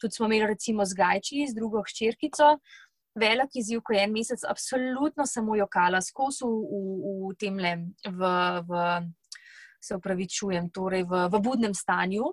[0.00, 2.54] Tudi smo imeli recimo z Gajči, z drugo hčerkico.
[3.20, 7.74] Velik izziv, ko je en mesec, absolutno samo jokala, skozi v, v, v tem le,
[8.08, 8.30] v,
[8.64, 8.86] v,
[9.76, 12.32] se upravičujem, torej v, v budnem stanju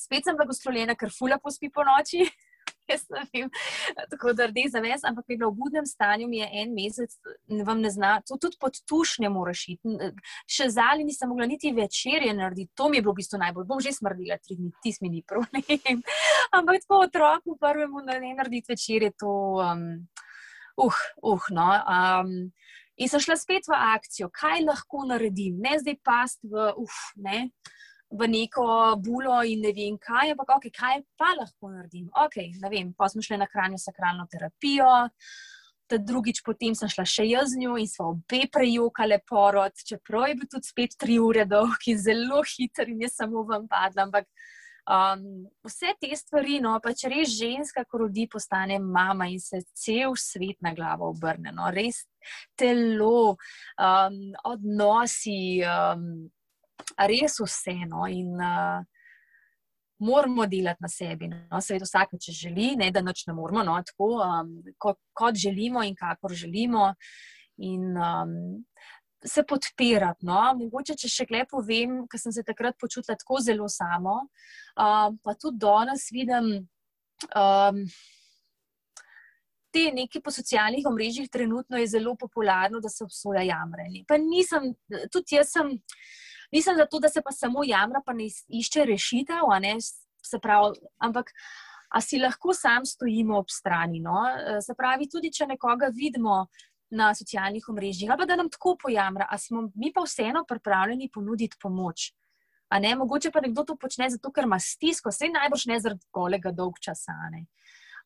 [0.00, 2.24] spet sem blagoslovljena, ker fula pospi po noči.
[4.10, 7.14] Tako da rdi za mes, ampak je bilo v budnem stanju, mi je en mesec,
[7.64, 9.96] vam ne zna, to tudi pod tušnjem moraš iti.
[10.50, 13.82] Še zali nisem mogla niti večerje narediti, to mi je bilo v bistvu najbolj, bom
[13.82, 15.62] že smrdila tri dni, tis mi ni problem.
[16.56, 19.86] Ampak tako otroku prvemu na ne narediti večerje, to, um,
[20.76, 21.68] uh, uh, no.
[21.86, 22.34] Um,
[23.00, 27.48] in sem šla spet v akcijo, kaj lahko naredim, ne zdaj past v, uf, ne
[28.10, 32.10] v neko bulo in ne vem kaj, ampak okay, kaj pa lahko naredim.
[32.26, 34.90] Okay, vem, pa smo šli na kranjo sakralno terapijo.
[35.90, 40.36] Drugič, potem sem šla še jaz z njo in smo obe prejokali porod, čeprav je
[40.38, 44.06] bil tudi spet tri ure dolg in zelo hiter in je samo vam padla.
[44.06, 44.28] Ampak
[44.86, 45.24] um,
[45.66, 50.14] vse te stvari, no, pa če res ženska, ko rodi, postane mama in se cel
[50.14, 51.50] svet na glavo obrne.
[51.54, 52.04] No, res
[52.54, 53.34] telo,
[53.78, 54.20] um,
[54.52, 55.64] odnosi.
[55.66, 56.30] Um,
[57.10, 58.06] res vseeno.
[58.10, 58.80] In uh,
[60.00, 61.28] moramo delati na sebi.
[61.28, 65.36] No, Seveda, vsak, če želi, ne, da noč ne moramo, no, tako um, kot, kot
[65.36, 66.94] želimo in kakor želimo.
[67.60, 68.64] In, um,
[69.24, 70.26] se podpirati.
[70.26, 70.38] No?
[70.58, 74.22] Mogoče, če še kaj povem, ker sem se takrat počutila tako zelo samo,
[74.76, 76.54] um, pa tudi danes vidim.
[77.34, 77.84] Um,
[79.70, 84.00] Te neki po socialnih omrežjih trenutno je zelo popularno, da se obsoja jamranje.
[84.08, 84.72] Pa nisem,
[85.14, 85.76] tudi jaz sem,
[86.52, 89.76] nisem za to, da se pa samo jamra, pa ne išče rešitev, ne,
[90.24, 91.30] se pravi, ampak
[91.90, 94.00] a si lahko sam stojimo ob strani.
[94.00, 94.22] No?
[94.62, 96.44] Se pravi, tudi če nekoga vidimo,
[96.90, 101.10] na socialnih omrežjih, ali pa da nam tako pojamra, ali smo mi pa vseeno pripravljeni
[101.14, 102.12] ponuditi pomoč.
[102.80, 106.52] Ne, mogoče pa nekdo to počne zato, ker ima stisko, vse najbrž ne zaradi kolega
[106.54, 107.14] dolg časa.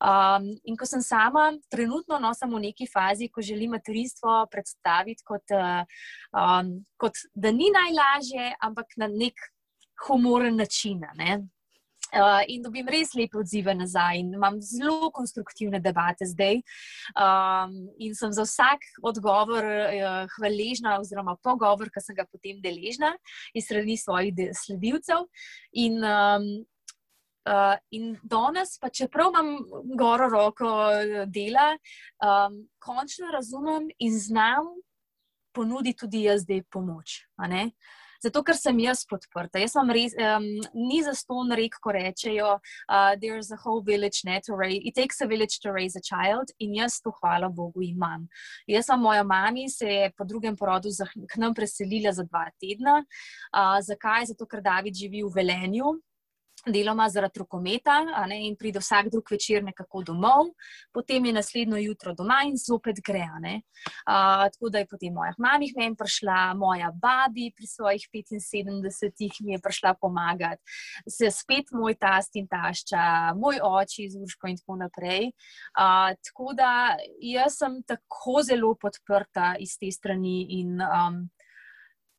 [0.01, 5.55] Um, in ko sem sama, trenutno nosim v neki fazi, ko želim materinstvo predstaviti kot,
[5.55, 9.39] um, kot da ni najlažje, ampak na nek
[10.07, 11.05] humoren način.
[11.15, 11.45] Ne?
[12.15, 16.61] Uh, in dobim res lepe odzive nazaj, in imam zelo konstruktivne debate zdaj.
[17.19, 23.11] Um, in sem za vsak odgovor uh, hvaležna, oziroma pogovor, ki sem ga potem deležna
[23.55, 25.27] iz strani svojih sledilcev.
[25.73, 26.47] In, um,
[27.49, 29.59] uh, in danes, pa čeprav imam
[29.97, 30.71] goro roko
[31.27, 31.75] dela,
[32.23, 34.73] um, končno razumem in znam
[35.55, 37.21] ponuditi tudi jaz zdaj pomoč.
[38.25, 39.61] Zato, ker sem jaz podprta.
[39.61, 40.47] Jaz sem res, um,
[40.89, 45.21] ni za ston rek, ko rečejo, uh, there's a whole village, ne, raise, it takes
[45.21, 48.25] a village to raise a child, in jaz to, hvala Bogu, imam.
[48.67, 50.89] Jaz sem moja mama, se je po drugem porodu
[51.29, 53.03] k nam preselila za dva tedna.
[53.53, 54.33] Uh, zakaj?
[54.33, 55.99] Zato, ker David živi v Velenju
[56.67, 60.53] deloma zaradi rokometa ne, in pride vsak drug večer nekako domov,
[60.93, 63.25] potem je naslednjo jutro doma in zopet gre.
[63.25, 69.53] Uh, tako da je potem moja mama meni prišla, moja babi pri svojih 75-ih mi
[69.53, 70.63] je prišla pomagati,
[71.09, 75.31] se spet moj tast in tašča, moj oči iz Urško in tako naprej.
[75.79, 81.29] Uh, tako da jaz sem tako zelo podprta iz te strani in um,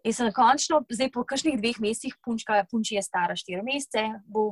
[0.05, 4.51] In sem končno, zdaj po kakšnih dveh mesecih, punčka, punči je stara štiri mesece, bo,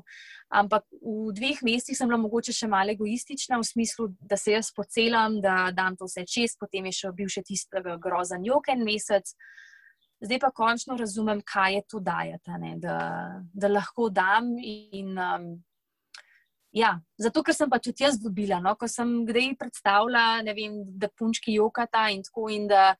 [0.49, 4.71] ampak v dveh mesecih sem bila mogoče še malo egoistična, v smislu, da se jaz
[4.73, 8.81] pocelam, da dam to vse čez, potem je še bil še tisti grozen jok en
[8.87, 9.35] mesec.
[10.23, 12.97] Zdaj pa končno razumem, kaj je to dajati, da,
[13.53, 14.55] da lahko dam.
[14.57, 15.49] In, um,
[16.73, 21.11] ja, zato, ker sem pa tudi jaz dobila, no, ko sem kdaj predstavljala, vem, da
[21.13, 22.47] punčki jokata in tako.
[22.55, 22.93] In da,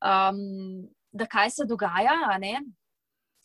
[0.00, 2.18] um, da kaj se dogaja.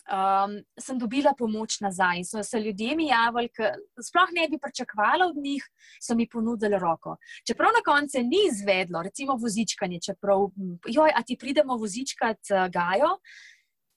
[0.03, 4.59] Um, sem dobila pomoč nazaj in so se ljudje mi javili, ker sploh ne bi
[4.59, 5.63] pričakovala od njih,
[6.03, 7.15] so mi ponudili roko.
[7.47, 10.49] Čeprav na koncu ni izvedlo, recimo vozičkanje, čeprav,
[10.91, 13.15] joj, a ti pridemo vozičkat uh, Gajo,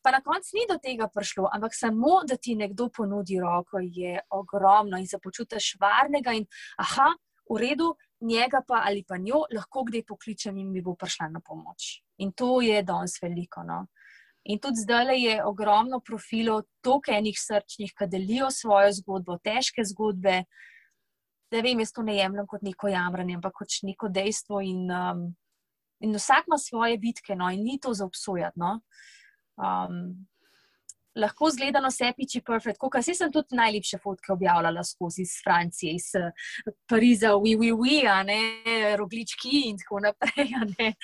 [0.07, 4.21] pa na koncu ni do tega prišlo, ampak samo, da ti nekdo ponudi roko, je
[4.31, 6.47] ogromno in se počutiš varnega in
[6.79, 7.11] aha,
[7.51, 11.43] v redu, njega pa ali pa njo lahko kdaj pokličem in mi bo prišla na
[11.43, 12.06] pomoč.
[12.19, 13.63] In to je danes veliko.
[13.63, 13.87] No?
[14.47, 20.45] In tudi zdaj je ogromno profilov, toliko enih srčnih, ki delijo svojo zgodbo, težke zgodbe.
[21.51, 24.61] Da vem, jaz to ne jemljem kot neko jamranje, ampak kot neko dejstvo.
[24.63, 25.27] In, um,
[26.01, 28.59] in vsak ima svoje bitke, no, in ni to za obsojati.
[28.63, 28.81] No.
[29.57, 30.27] Um,
[31.17, 32.79] lahko zgleda na vse piči perfekt.
[32.79, 36.31] Kot jaz sem tudi najlepše fotke objavljala skozi iz Francije, iz eh,
[36.89, 40.95] Pariza, oui, oui, oui, ne, roglički in tako naprej.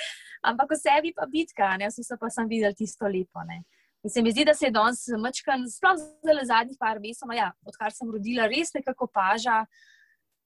[0.42, 3.44] Ampak v sebi pa bitka, ne, vsi so pa sem videli tisto lepo.
[3.46, 3.62] Ne.
[4.02, 7.52] In se mi zdi, da se je danes mačkan, sploh zelo zadnjih par mesecev, ja,
[7.62, 9.60] odkar sem rodila, res nekako paža,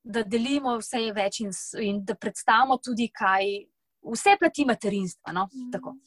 [0.05, 3.49] da delimo vse več in, in da predstavimo tudi, kaj
[4.13, 5.33] vse plati materinstva.
[5.33, 5.49] No?
[5.55, 6.03] Mm.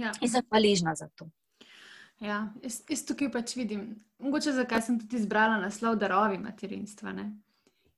[0.00, 0.14] Ja.
[0.20, 1.28] In sem hvaležna za to.
[2.24, 3.90] Ja, jaz, jaz tukaj pač vidim,
[4.24, 7.34] mogoče zakaj sem tudi izbrala naslov darovi materinstva, ne?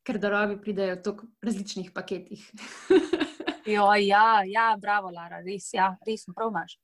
[0.08, 2.40] ker darovi pridejo v tako različnih paketih.
[3.68, 6.78] jo, ja, ja, bravo, Lara, res, ja, res, prav imaš.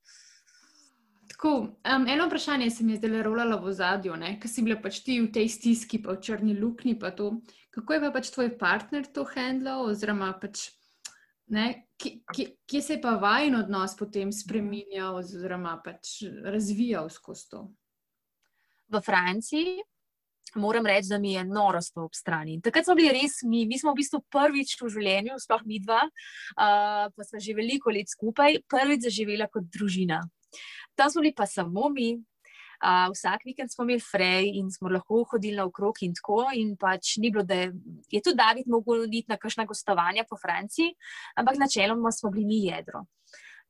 [1.35, 1.53] Tako,
[1.97, 5.19] um, eno vprašanje se mi je zdaj rolalo v zadju, ker si bila pač ti
[5.21, 6.99] v tej stiski, pa v črni luknji.
[7.75, 10.69] Kako je pa pač tvoj partner to handlal, oziroma pač
[11.45, 17.61] Kje se je pa vajen odnos potem spremenjal, oziroma pač razvijal skozi to?
[18.89, 19.83] V Franciji
[20.57, 22.61] moram reči, da mi je noro sto ob strani.
[22.63, 26.03] Takrat smo bili res mi, mi smo v bistvu prvič v življenju, sploh mi dva,
[26.07, 30.23] uh, pa smo že veliko let skupaj, prvič zaživela kot družina.
[30.95, 32.15] Tam smo bili pa samo mi,
[32.85, 36.43] Uh, vsak vikend smo imeli frej in smo lahko hodili naokrog in tako.
[36.53, 37.71] In pač ni bilo, da je,
[38.13, 40.91] je tudi David mogel iti na kakšna gostovanja po Franciji,
[41.39, 43.07] ampak načeloma smo bili mi jedro.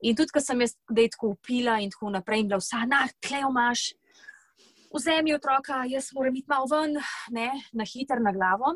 [0.03, 0.75] In tudi, ko sem jaz
[1.13, 3.93] tako upila in tako naprej, in bila vsa, nah, klejo imaš.
[4.95, 6.97] Vzemi otroka, jaz moram iti malo ven,
[7.31, 8.75] ne, na hiter, na glavo.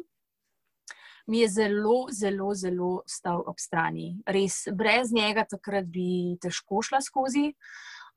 [1.29, 4.17] Mi je zelo, zelo, zelo stal ob strani.
[4.25, 7.51] Res, brez njega takrat bi težko šla skozi.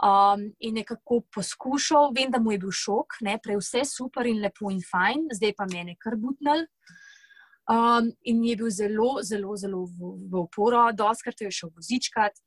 [0.03, 4.41] Um, in nekako poskušal, vem, da mu je bil šok, ne, prej vse super in
[4.43, 6.65] lepo in fajn, zdaj pa mene kar butnil.
[7.71, 12.41] Um, in je bil zelo, zelo, zelo v, v oporo, doskrat je šel vozičkat,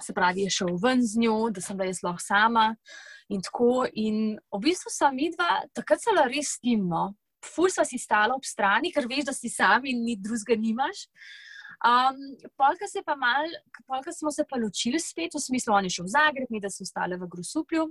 [0.00, 2.74] se pravi, je šel ven z njo, da sem da jaz lahko sama.
[3.30, 7.12] In tako, in v bistvu sem midva, takrat se la res timno.
[7.46, 11.06] Ful so si stala ob strani, ker veš, da si sam in ni drugega nimaš.
[11.80, 12.18] Um,
[12.60, 13.46] polka se mal,
[13.86, 16.84] polka smo se pa ločili spet, v smislu, oni šel v Zagreb, mi da so
[16.84, 17.86] ostale v Grosuplju.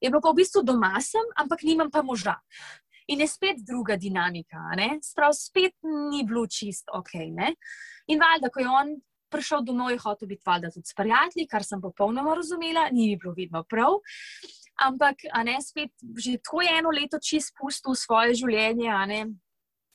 [0.00, 2.36] Je bilo pa v bistvu doma sem, ampak nimam pa moža.
[3.08, 4.60] In je spet druga dinamika,
[5.00, 5.72] sprav spet
[6.10, 7.14] ni bilo čist ok.
[7.32, 7.54] Ne?
[8.12, 8.92] In valjda, ko je on
[9.30, 13.34] prišel domov, je hotel biti valjda tudi s prijatelji, kar sem popolnoma razumela, ni bilo
[13.36, 14.00] vedno prav.
[14.78, 19.20] Ampak, a ne spet, že tako je eno leto čist pustil svoje življenje, a ne,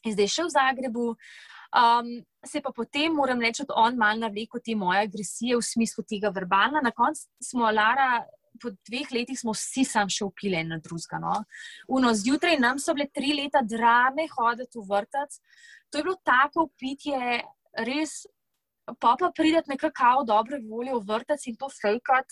[0.04, 1.08] in zdaj še v Zagrebu.
[1.74, 2.10] Um,
[2.46, 6.30] se pa potem, moram reči, da on mal navleko te moje agresije v smislu tega
[6.30, 6.84] verbalna.
[6.86, 8.22] Na koncu smo, Lara,
[8.62, 11.20] po dveh letih smo vsi sam še upili na drugega.
[11.24, 11.40] No?
[11.98, 15.40] Uno, zjutraj nam so bile tri leta drame hoditi v vrtac.
[15.90, 17.42] To je bilo tako upitje,
[17.88, 18.24] res
[19.00, 22.26] pa pa prideti nekako dobre volje v vrtec in to fejkat.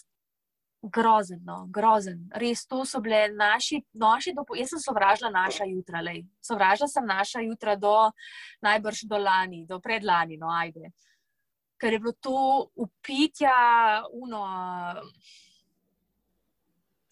[0.82, 2.24] Grozen, no, grozen.
[2.34, 6.24] Res, to so bile naši, naši dopo, jaz sem sovražila naša jutra, lej.
[6.42, 8.10] Sovražila sem naša jutra do
[8.66, 10.90] najbrž do lani, do predlani, no, ajde.
[11.78, 13.54] Ker je bilo to upitja,
[14.12, 14.42] uno,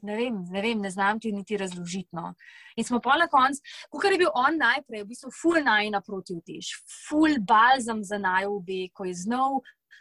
[0.01, 2.09] ne vem, ne vem, ne znam ti niti razložiti.
[2.11, 2.33] No.
[2.75, 6.37] In smo pa na koncu, kot je bil on najprej, v bistvu, ful naj naproti
[6.39, 6.71] vtiš,
[7.07, 9.59] ful balzam za naj obe, ko je znal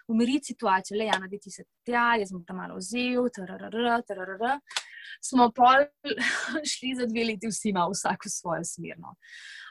[0.08, 4.58] umiriti situacijo, le ena, da ti se tja, jaz sem tam malo vzel, tararara, tararara.
[5.24, 5.72] Smo pa
[6.72, 9.14] šli za dve leti, vsi imamo vsako svojo smerno.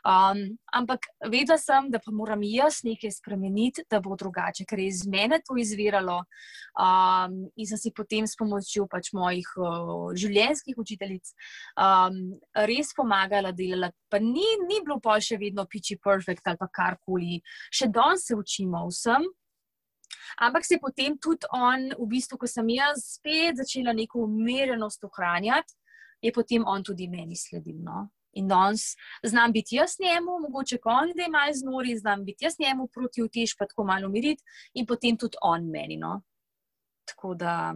[0.08, 4.88] Um, ampak vedela sem, da pa moram jaz nekaj spremeniti, da bo drugače, ker je
[4.88, 6.22] iz mene to izviralo.
[6.80, 11.34] Um, in sem si potem s pomočjo pač mojih uh, življenjskih učiteljic
[11.76, 12.22] um,
[12.70, 13.98] res pomagala delati.
[14.10, 17.42] Pa ni, ni bilo pa še vedno piči perfect ali pa karkoli,
[17.74, 19.28] še danes se učimo vsem.
[20.38, 25.04] Ampak se je potem tudi on, v bistvu, ko sem jaz spet začela neko umirjenost
[25.04, 25.74] ohranjati,
[26.22, 27.80] je potem on tudi meni sledil.
[27.84, 28.08] No?
[28.38, 32.60] In danes znam biti jaz njemu, mogoče ko on zdaj malo znori, znam biti jaz
[32.60, 34.43] njemu proti vtež, pa tako malo umiriti,
[34.74, 35.98] in potem tudi on meni.
[35.98, 36.22] No?
[37.08, 37.76] Tako da,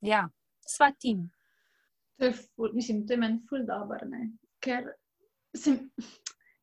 [0.00, 0.26] ja,
[0.68, 1.30] sva tim.
[2.18, 4.04] To je, ful, mislim, to je meni ful dobro,
[4.60, 4.92] ker
[5.56, 5.78] sem.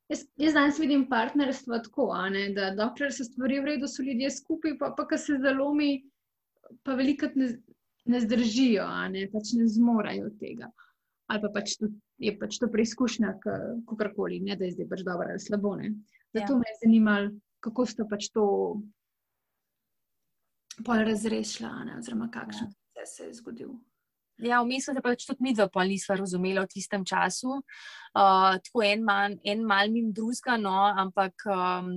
[0.10, 4.32] Jaz, jaz danes vidim partnerstvo tako, ne, da dokler se stvari v redu, so ljudje
[4.34, 5.92] skupaj, pa pa kar se zalomi,
[6.84, 7.52] pa veliko ne,
[8.10, 10.72] ne zdržijo, ne, pač ne zmorajo tega.
[11.30, 15.04] Ali pa pač tudi je pač to preizkušnja, kako koli, ne da je zdaj pač
[15.08, 15.76] dobro ali slabo.
[15.80, 15.94] Ne.
[16.34, 16.58] Zato ja.
[16.58, 17.30] me je zanimalo,
[17.64, 18.46] kako ste pač to
[20.86, 23.06] pol razrešila, ne, oziroma kakšen ja.
[23.06, 23.78] se je zgodil.
[24.40, 27.60] Ja, v mislih, da pač tudi mi dva pa nisva razumela v tistem času.
[28.16, 31.92] Uh, tako en, man, en mal mim drugega, no, ampak um,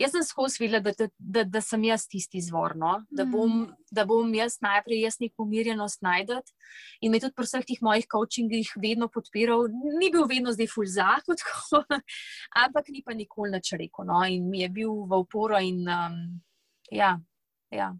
[0.00, 2.94] Jaz sem skozi videla, da, da, da, da sem jaz tisti izvor, no?
[3.12, 3.88] da, bom, mm.
[3.92, 6.40] da bom jaz najprej jaz neko umirjenost najdel
[7.04, 9.66] in me tudi pri vseh teh mojih coachingih vedno podpiral.
[10.00, 11.44] Ni bil vedno zdaj full zahod,
[12.64, 14.08] ampak ni pa nikoli nič rekel.
[14.08, 14.22] No?
[14.24, 15.60] In mi je bil v oporo.
[15.60, 16.16] In, um,
[16.90, 17.12] ja,
[17.70, 17.92] ja.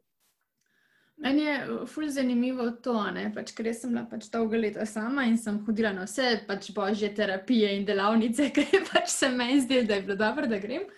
[1.22, 1.56] Meni je
[1.86, 2.96] ful zanimivo to,
[3.34, 7.12] pač, ker sem bila pač dolga leta sama in sem hodila na vse pač božje
[7.14, 10.88] terapije in delavnice, ker pač se meni zdi, da je bilo dobro, da grem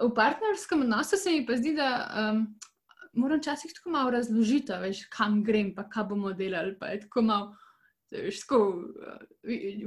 [0.00, 1.88] v partnerskem odnosu se mi pa zdi, da
[2.32, 2.46] um,
[3.12, 6.76] moram včasih tako malo razložiti, veš, kam grem, pa kaj bomo delali.
[6.78, 7.56] Pa je tako malo,
[8.10, 8.60] veš, tako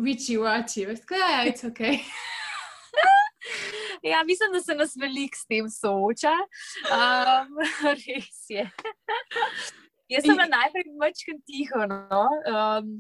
[0.06, 1.82] viči, vači, veš, kaj ja, je, it's ok.
[4.06, 6.36] Ja, mislim, da se nas veliko s tem sooča.
[6.94, 7.58] Um,
[8.06, 8.70] res je.
[10.14, 11.86] Jaz sem najprej večkrat tiho.
[11.90, 12.24] No?
[12.46, 12.92] Um,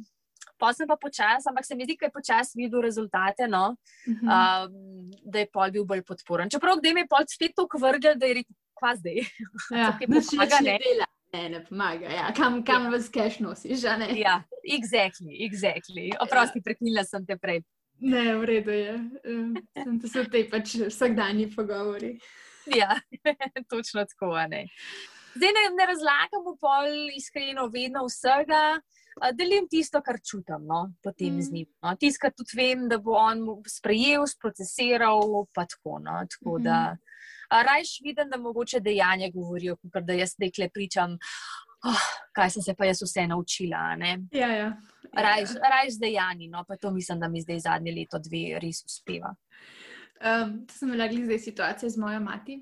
[0.57, 3.75] pa sem pa počasi, ampak se mi zdi, da je počasi videl rezultate, no?
[4.07, 6.49] um, da je pol bil bolj podporen.
[6.49, 9.21] Čeprav da mi je pol spet to kvrgel, da je rekel, kva zdaj.
[9.81, 10.21] Ja, ne,
[10.65, 11.11] ne, ne.
[11.35, 12.29] Ne, ne pomaga, ja.
[12.33, 12.89] kam, kam ja.
[12.93, 13.83] vas keš nosiš.
[14.15, 16.09] Ja, exactly, exactly.
[16.23, 16.65] Oprosti, ja.
[16.65, 17.59] prekinila sem te prej.
[17.99, 18.95] Ne, v redu je.
[19.31, 22.15] Um, to so te pač vsakdanji pogovori.
[22.75, 22.97] Ja,
[23.71, 24.35] točno tako.
[25.35, 28.79] Zdaj ne, ne razlagamo pol iskreno vedno vsega
[29.33, 31.41] delim tisto, kar čutim, no, potem mm.
[31.41, 31.67] z njim.
[31.83, 31.95] No.
[31.99, 35.99] Tisto, kar tudi vem, da bo on sprejel, procesiral, pa tako.
[36.03, 36.19] No.
[36.29, 36.63] tako mm.
[36.63, 36.97] da,
[37.49, 41.17] rajš vidim, da mogoče dejanja govorijo, kot da jaz nekaj pričam.
[41.85, 43.95] Oh, kaj sem se pa jaz vse naučila?
[44.33, 44.69] Ja, ja.
[45.15, 45.91] Rajš ja.
[45.91, 49.35] z dejanji, no pa to mislim, da mi zdaj zadnje leto, dve res uspeva.
[50.21, 52.59] Um, to sem imela zdaj situacijo z mojo mati,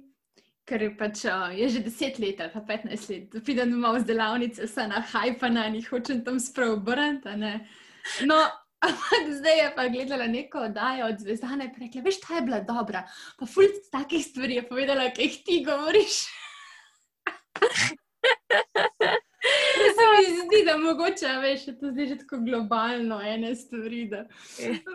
[0.66, 4.00] ker je pač uh, je že deset let ali pa petnajst let, da pridem domov
[4.00, 7.30] z delavnice, se na hajpa na njih, hočem tam spreobrniti.
[8.26, 8.40] No,
[8.88, 12.60] ampak zdaj je pa gledala neko oddajo od zvezdane in rekla: Veš, ta je bila
[12.60, 13.06] dobra,
[13.40, 16.24] pa fulc takih stvari je povedala, ki jih ti govoriš.
[20.44, 24.26] Zdi, da mogoče veš, to že tako globalno, ene stvari, da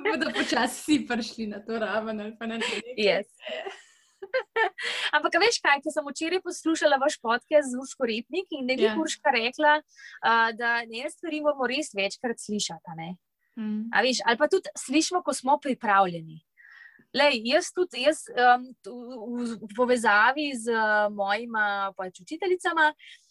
[0.04, 2.96] bodo počasi vsi prišli na to raven ali pa na nekaj.
[2.98, 3.28] Yes.
[5.16, 8.88] Ampak, veš kaj, ko sem včeraj poslušala vaš podcast z Urško Repnik in da je
[8.88, 9.00] yeah.
[9.00, 13.14] Urška rekla, uh, da ne stvari moramo res večkrat slišati.
[13.58, 13.88] Mm.
[14.04, 16.42] Veš, ali pa tudi slišimo, ko smo pripravljeni.
[17.16, 22.92] Lej, jaz tudi jaz, um, v, v povezavi z uh, mojima pač učiteljicama.
[22.92, 23.27] Uh,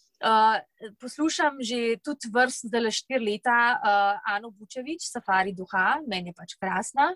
[1.00, 6.34] poslušam že tudi vrst, zdaj le štiri leta, uh, Ano Bučevič, Safari Duha, meni je
[6.34, 7.14] pač krasna.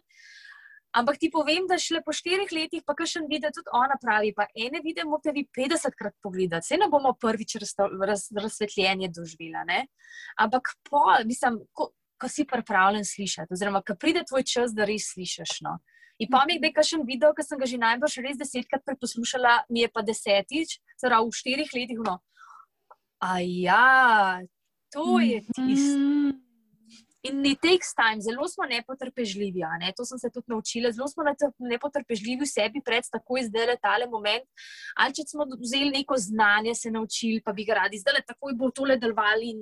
[0.92, 4.34] Ampak ti povem, da šele po štirih letih, pa še en video tudi ona pravi,
[4.36, 9.09] pa ene videe morate vi 50 krat pogledati, se ne bomo prvič raz, raz, razsvetljenje
[9.09, 9.64] doživela.
[10.36, 11.88] Ampak po, mislim, ko,
[12.20, 15.62] ko si pripravljen slišati, oziroma ko pride tvoj čas, da res slišiš.
[15.64, 15.78] No.
[16.20, 18.84] In pa mi je nekaj še en video, ki sem ga že najbrž res desetkrat
[18.84, 22.05] preposlušala, mi je pa desetič, zelo v štirih letih.
[22.05, 22.20] No.
[23.62, 24.41] Ja,
[24.91, 25.99] to je tisto.
[25.99, 26.43] Mm.
[27.23, 29.62] In ne takes time, zelo smo nepotrpežljivi.
[29.79, 29.93] Ne?
[29.97, 30.91] To sem se tudi naučila.
[30.91, 31.23] Zelo smo
[31.70, 34.43] nepotrpežljivi v sebi, pred tako izdelali tale moment.
[34.99, 38.57] Ali če smo vzeli neko znanje, se naučili, pa bi ga radi zdaj le takoj
[38.59, 39.55] bo tole delovali.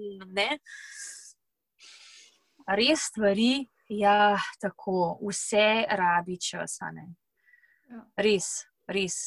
[2.80, 6.78] Res stvari, ja, tako, vse rabi čas.
[6.80, 8.00] Ja.
[8.24, 9.20] Res, res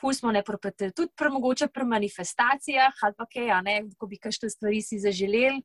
[0.00, 4.50] pustimo ne propeti, tudi pre, mogoče pri manifestacijah ali pa kaj, ne, ko bi kakšne
[4.50, 5.62] stvari si zaželeli,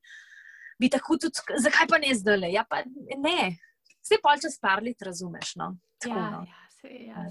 [0.82, 2.52] bi tako tudi, zakaj pa ne zdaj le?
[2.54, 3.54] Ja, pa ne,
[4.02, 5.56] vse pa čez par let razumeš.
[5.62, 5.74] No?
[6.02, 6.44] Tako, ja, no.
[6.50, 7.26] ja, se, ja,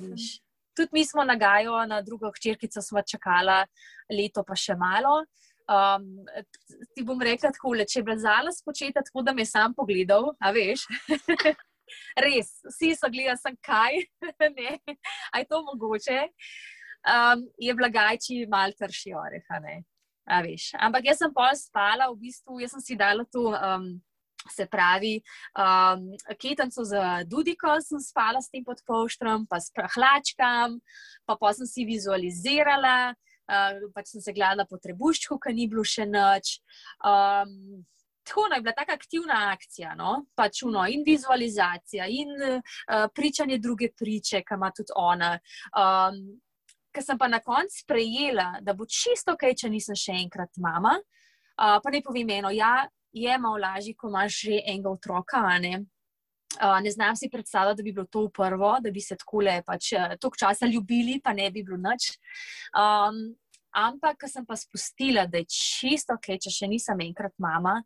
[0.76, 3.64] tudi mi smo na Gaju, na drugo hčerkico smo čakali
[4.10, 5.24] leto, pa še malo.
[5.72, 6.24] Um,
[6.94, 9.74] ti bom rekla, tako, le, če je bila zala spočeta, tako da me je sam
[9.74, 10.86] pogledal, a veš.
[12.24, 14.00] Res, vsi so gledali, sem kaj,
[14.58, 14.78] ne,
[15.36, 16.18] aj to mogoče
[17.06, 19.44] um, je blagajči malo trši oreh.
[20.78, 23.50] Ampak jaz sem pol spala, v bistvu, jaz sem si dala tu.
[23.50, 24.00] Um,
[24.50, 25.22] Se pravi,
[25.54, 30.82] um, ketenco za Dudiko sem spala s tem podpoštrom, pa s prahlačkam,
[31.22, 35.86] pa pa sem si vizualizirala, uh, pač sem se gledala po trebuščku, ki ni bilo
[35.86, 36.58] še noč.
[37.06, 37.86] Um,
[38.26, 40.26] tako no, je bila tako aktivna akcija, no?
[40.34, 45.36] pač uno, in vizualizacija, in uh, pričanje druge priče, ki ima tudi ona.
[45.70, 46.18] Um,
[46.92, 50.98] ker sem pa na koncu sprejela, da bo čisto ok, če nisem še enkrat mama.
[51.56, 55.42] Uh, pa ne povem eno, ja, je malo lažje, ko imaš že enega otroka.
[55.60, 55.84] Ne?
[56.60, 59.60] Uh, ne znam si predstavljati, da bi bilo to prvo, da bi se tako le
[59.66, 62.12] pač toliko časa ljubili, pa ne bi bilo nič.
[62.76, 63.32] Um,
[63.72, 67.78] ampak, ko sem pa spustila, da je čisto ok, če še nisem enkrat mama.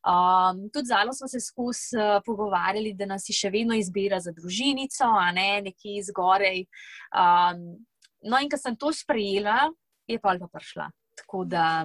[0.00, 5.04] Um, tudi zalo smo se skozi uh, pogovarjali, da nas še vedno izbira za družinico,
[5.04, 6.64] a ne nekje zgoraj.
[7.12, 7.84] Um,
[8.24, 9.68] No, in ko sem to sprejela,
[10.08, 10.88] je pa pa prišla.
[11.14, 11.84] Tako da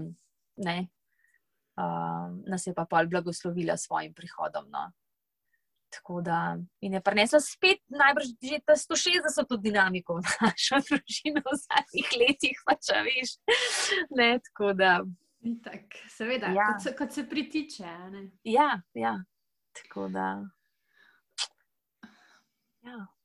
[0.57, 0.77] ne,
[1.79, 4.69] uh, nas je pa pa blagoslovila s svojim prihodom.
[4.71, 4.91] No.
[5.89, 11.55] Tako da in je prinesla spet najbrž že ta 160 dinamiko v našo družino v
[11.57, 13.37] zadnjih letih, pa če veš.
[14.13, 14.99] Ne, tako da.
[15.63, 16.67] Tak, seveda, ja.
[16.67, 17.87] kot, se, kot se pritiče.
[18.43, 19.15] Ja, ja,
[19.73, 20.43] tako da.
[22.83, 23.18] Ja.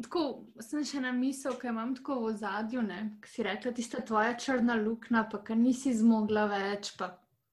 [0.00, 0.22] Tako
[0.64, 2.82] sem še na misel, ki imam tako v zadju,
[3.20, 6.94] ki si rekla, tista tvoja črna luknja, pa kar nisi zmogla več.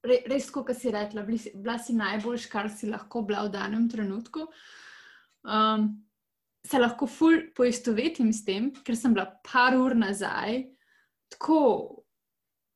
[0.08, 3.52] Re, res, kot si rekla, bila si, bila si najboljš, kar si lahko bila v
[3.52, 4.46] danem trenutku.
[5.44, 5.90] Um,
[6.64, 10.62] se lahko ful poistovetim s tem, ker sem bila par ur nazaj
[11.32, 11.60] tako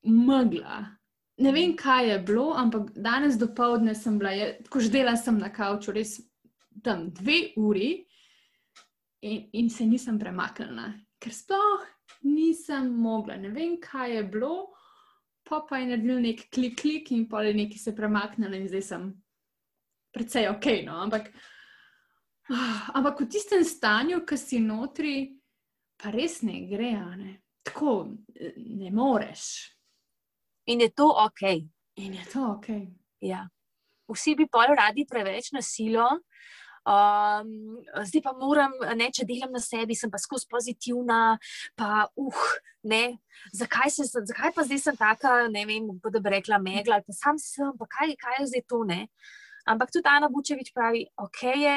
[0.05, 0.83] mogla.
[1.41, 5.49] Ne vem, kaj je bilo, ampak danes do povdne sem bila, tako ždela sem na
[5.53, 6.19] kavču, res
[6.85, 8.03] tam dve uri
[9.23, 10.91] in, in se nisem premaknila,
[11.23, 11.85] ker sploh
[12.27, 13.37] nisem mogla.
[13.37, 14.55] Ne vem, kaj je bilo,
[15.47, 18.85] pa pa je naredil nek klik, klik in pa je nekaj se premaknila in zdaj
[18.87, 19.09] sem
[20.15, 20.67] precej ok.
[20.87, 20.99] No?
[21.07, 21.31] Ampak,
[22.51, 25.17] ah, ampak v tistem stanju, ki si notri,
[25.99, 27.39] pa res ne gre, ne?
[27.63, 28.17] tako
[28.57, 29.71] ne moreš.
[30.67, 31.43] In je to ok.
[32.03, 32.69] In je to ok.
[33.23, 33.47] Ja.
[34.11, 36.09] Vsi bi pa radi preveč nasilo,
[36.83, 37.79] Um,
[38.09, 41.37] zdaj pa moram, ne, če delam na sebi, sem pa skozi pozitivna.
[41.79, 42.43] Pa, uh,
[42.91, 43.03] ne,
[43.55, 47.15] zakaj, se, zakaj pa zdaj sem taka, ne vem, da bi rekla, megla ali pa
[47.15, 48.83] sam sem, pa kaj, kaj je zdaj to?
[48.89, 49.01] Ne?
[49.71, 51.77] Ampak tudi Ana Bučevič pravi, ok, je,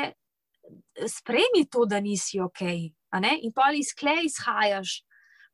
[1.14, 2.66] sprejmi to, da nisi ok.
[2.66, 5.03] In pa ali izklej izhajaš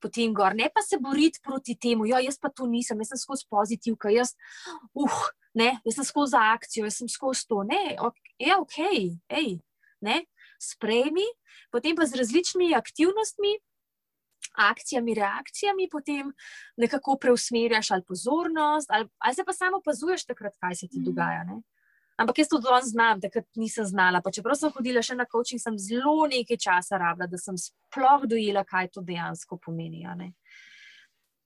[0.01, 3.19] potem gor, ne pa se boriti proti temu, jo, jaz pa to nisem, jaz sem
[3.21, 4.33] skozi pozitivka, jaz,
[4.97, 5.19] uh,
[5.57, 7.63] ne, jaz sem skozi akcijo, jaz sem skozi to.
[7.67, 7.95] Ne,
[8.39, 8.77] je ok,
[9.29, 9.51] ej,
[10.01, 10.21] ne,
[10.61, 11.25] sprejmi,
[11.73, 13.57] potem pa z različnimi aktivnostmi.
[14.51, 16.31] Akcijami, reakcijami, potem
[16.75, 21.05] nekako preusmerjaš ali pozornost, ali, ali se pa samo opazuješ, takrat, kaj se ti mm.
[21.07, 21.43] dogaja.
[21.47, 21.61] Ne?
[22.19, 24.19] Ampak jaz to danes znam, takrat nisem znala.
[24.21, 28.27] Pa čeprav sem hodila še na coaching, sem zelo nekaj časa rabila, da sem sploh
[28.29, 30.03] dojela, kaj to dejansko pomeni.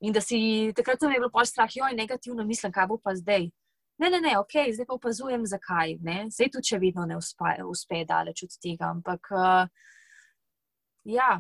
[0.02, 3.52] In da si takrat sem imela pač strah, joj, negativno mislim, kaj bo pa zdaj.
[3.98, 5.98] Ne, ne, ne, ok, zdaj pa opazujem, zakaj.
[6.04, 6.26] Ne?
[6.34, 8.90] Zdaj tudi, če vedno ne uspe, uspe daleč od tega.
[8.92, 9.68] Ampak uh,
[11.08, 11.38] ja.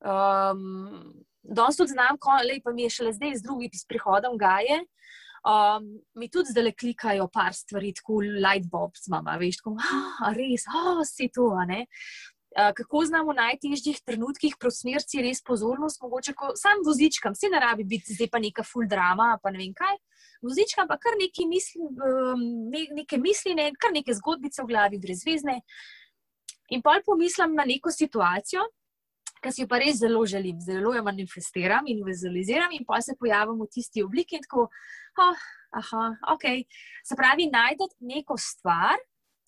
[0.00, 2.16] Um, Danes tudi znam,
[2.64, 4.84] da mi je šele zdaj z drugim prihodom gaje.
[5.40, 10.34] Um, mi tudi zdaj le klikajo par stvari, tako light bulbs, mama, veš, tako, ah,
[10.36, 11.86] res, oh, si to, ne.
[12.50, 17.60] Uh, kako znamo v najtežjih trenutkih prosmerci res pozornost, mogoče ko sam vozičkam, se ne
[17.60, 19.96] rabi biti zdaj pa neka full drama, pa ne vem kaj.
[20.42, 21.84] Vozičkam pa kar neki misli,
[22.72, 25.60] ne, neke misli, ne, kar neke zgodbice v glavi, brezvezne.
[26.70, 28.64] In pa pomislim na neko situacijo,
[29.40, 33.16] ki si jo pa res zelo želim, zelo jo manifestiram in vizualiziram, in pa se
[33.18, 34.68] pojavim v tisti obliki in tako,
[35.24, 35.46] oh,
[35.80, 36.46] aha, ok.
[37.04, 39.00] Se pravi, najdete neko stvar,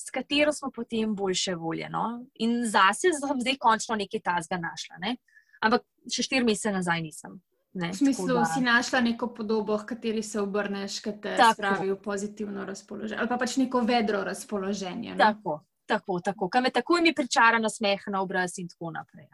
[0.02, 1.88] s katero smo potem boljše volje.
[1.90, 2.24] No?
[2.34, 4.98] In zase sem zdaj končno nekaj tazga našla.
[5.04, 5.16] Ne?
[5.62, 7.38] Ampak še štiri mesece nazaj nisem.
[7.72, 11.88] Ne, v smislu, da si našla neko podobo, v kateri se obrneš, ki te spravi
[11.90, 15.14] v pozitivno razpoloženje, ali pa pač neko vedro razpoloženje.
[15.14, 15.18] No?
[15.18, 15.54] Tako,
[15.88, 16.48] tako, tako.
[16.52, 19.30] Kaj me takoj mi pričara na smeh na obraz in tako naprej.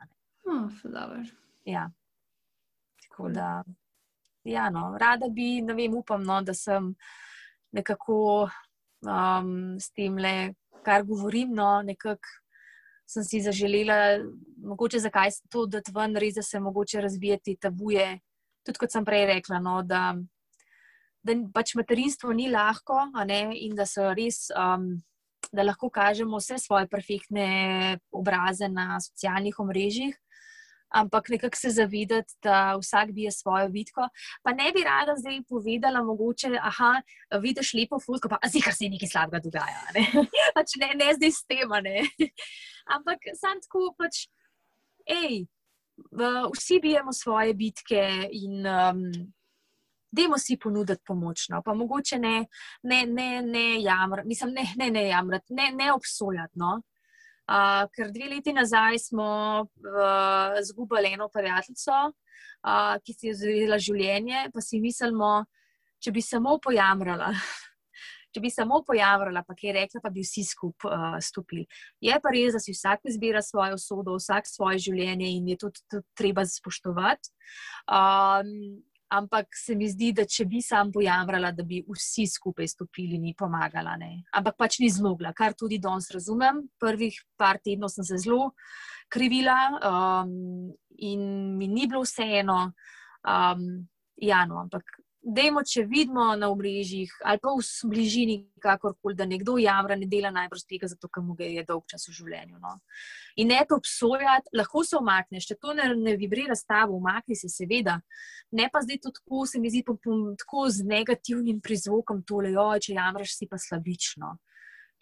[0.46, 0.70] Oh,
[1.64, 1.90] ja.
[3.08, 3.64] Tako da.
[4.44, 6.94] Ja, no, rada bi, ne vem, upam, no, da sem
[7.74, 8.48] nekako
[9.02, 10.54] um, s tem, le,
[10.86, 11.50] kar govorim.
[11.58, 12.22] No, nekako
[13.08, 14.22] sem si zaželela,
[14.62, 18.20] mogoče zakaj to da ven, res da se mogoče razvijati tabuje.
[18.68, 20.12] Tudi kot sem prej rekla, no, da,
[21.24, 24.48] da pač materinstvo ni lahko ne, in da so res.
[24.52, 24.98] Um,
[25.54, 27.44] Da lahko kažemo vse svoje perfektne
[28.12, 30.16] obraze na socialnih omrežjih,
[30.90, 34.08] ampak nekako se zavedati, da vsak bi je svojo vidko.
[34.42, 36.50] Pa ne bi rada zdaj povedala, mogoče,
[37.30, 39.80] da vidiš lepo fotko, pa kar se nekaj slabega dogaja.
[39.94, 40.04] Ne,
[40.56, 41.70] pač ne, ne zdaj s tem.
[42.96, 44.26] Ampak sem tako, pač,
[45.08, 45.46] hej,
[46.54, 48.66] vsi bijemo svoje bitke in.
[48.66, 49.02] Um,
[50.10, 51.58] Dajmo si ponuditi pomoč, no?
[51.62, 52.46] pa mogoče ne,
[52.82, 56.56] ne, ne, ne jamrati, mislim, ne, ne, ne jamrati, ne, ne obsojati.
[56.56, 56.78] No?
[57.48, 59.26] Uh, ker dve leti nazaj smo
[59.60, 65.44] uh, eno prijateljico, uh, ki si je zvedela življenje, pa si mislimo,
[66.00, 67.34] če bi samo pojamrala.
[68.34, 71.64] Če bi samo pojavila, pa kaj rekla, pa bi vsi skupaj uh, stopili.
[72.04, 75.72] Je pa res, da si vsak izbira svojo usodo, vsak svoje življenje in je to
[75.78, 77.32] tudi treba spoštovati.
[77.88, 83.16] Um, Ampak se mi zdi, da če bi sam pojamrala, da bi vsi skupaj stopili,
[83.16, 83.94] ni pomagala.
[83.96, 84.10] Ne?
[84.36, 86.60] Ampak pač ni zmogla, kar tudi danes razumem.
[86.80, 88.50] Prvih par tednov sem se zelo
[89.08, 90.68] krivila um,
[91.00, 91.22] in
[91.56, 92.58] mi ni bilo vseeno.
[93.24, 93.88] Um,
[94.20, 99.56] ja, no, ampak dajmo, če vidimo na omrežjih ali pa v bližini, kakorkoli, da nekdo
[99.58, 102.58] jamra, ne dela najbrž tega, zato ker mu je dolg čas v življenju.
[102.62, 102.78] No.
[103.36, 107.36] In ne to obsojati, lahko se omakneš, če to ne, ne vibrira s tabo, omakni
[107.36, 107.98] se, seveda.
[108.52, 112.54] Ne pa zdaj to tako, se mi zdi, pom, pom, tako z negativnim prizvokom, tole,
[112.56, 114.36] oj, če jamraš, si pa slabično.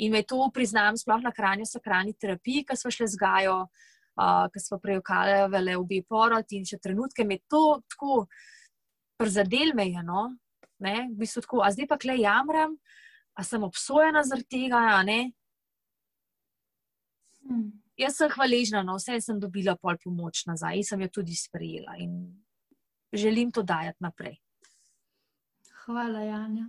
[0.05, 4.45] In me to priznam, sploh na hranju sakrani terapiji, ki smo šli z Gajo, uh,
[4.53, 8.27] ki smo prejokali vele obi porod in še trenutke me to tako
[9.17, 10.03] prizadel me je.
[10.03, 10.29] No?
[10.79, 12.77] Ne, v bistvu tako, a zdaj pa klej jamram,
[13.37, 14.83] a sem obsojena zaradi tega.
[17.47, 17.71] Hmm.
[17.97, 21.97] Jaz sem hvaležna, no, vse sem dobila pol pomoč nazaj in sem jo tudi sprejela
[21.97, 22.13] in
[23.13, 24.37] želim to dajati naprej.
[25.87, 26.69] Hvala, Janja.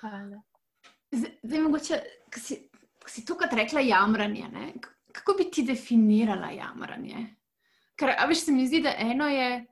[0.00, 0.42] Hvala.
[1.12, 2.00] Zdaj, mogoče,
[2.34, 2.56] ko si,
[3.06, 4.72] si tukaj rekla jamranje, ne?
[5.12, 7.26] kako bi ti definirala jamranje?
[7.98, 9.66] Ker, a veš, se mi zdi, da eno je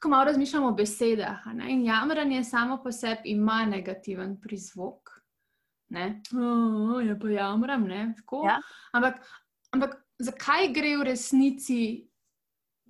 [0.00, 1.38] ko malo razmišljamo o besedah.
[1.68, 5.10] In jamranje samo po sebi ima negativen prizvok.
[5.88, 6.22] Ne?
[6.34, 8.14] Oh, je pa jamram, ne?
[8.44, 8.58] Ja.
[8.92, 9.20] Ampak,
[9.70, 11.80] ampak zakaj gre v resnici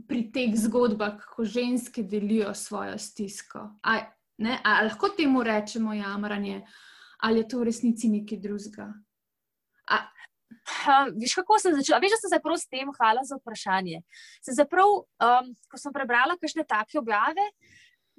[0.09, 3.69] pri teh zgodbah, ko ženske delijo svojo stisko?
[3.83, 3.99] A,
[4.39, 4.61] ne?
[4.65, 6.63] A lahko temu rečemo jamranje,
[7.21, 8.89] ali je to v resnici nekaj drugega?
[10.51, 11.99] Uh, veš, kako sem začela?
[12.03, 14.03] Veš, da sem se prav s tem, hvala za vprašanje.
[14.45, 17.43] Se zaprav, um, ko sem prebrala kakšne take objave,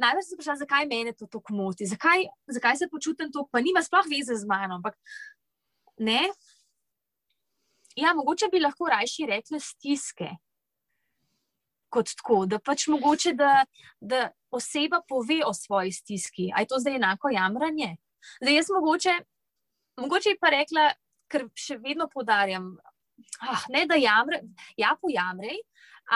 [0.02, 3.84] najprej sem vprašala, zakaj mene to tako moti, zakaj, zakaj se počutim tako, pa nima
[3.84, 4.80] sploh veze z mano.
[4.80, 5.00] Ampak
[6.04, 6.28] ne.
[7.98, 10.30] Ja, mogoče bi lahko rajši rekli stiske.
[11.90, 13.64] Kot tako, da pač mogoče, da,
[14.00, 16.52] da oseba pove o svoji stiski.
[16.54, 17.96] Ali je to zdaj enako jamranje?
[18.42, 19.14] Zdaj, jaz mogoče,
[20.04, 20.92] mogoče pa rekla,
[21.32, 22.74] ker še vedno podarjam,
[23.42, 24.42] ah, ne da jamre,
[24.80, 25.60] ja, pojamrej,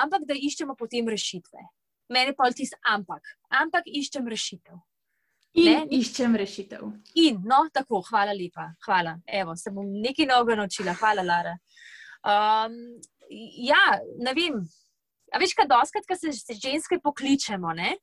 [0.03, 1.67] ampak da iščemo potem rešitve.
[2.11, 3.23] Mene pa je tisto, ampak,
[3.61, 4.79] ampak iščem rešitev.
[5.59, 5.79] In ne?
[5.99, 6.83] iščem rešitev.
[7.19, 9.17] In, no, tako, hvala lepa, hvala.
[9.27, 11.57] Evo, se bom nekaj novega naučila, hvala, Lara.
[12.23, 12.77] Um,
[13.59, 14.61] ja, ne vem.
[15.31, 17.97] A veš, kaj doskrat, ko se, se ženske pokličemo, ne?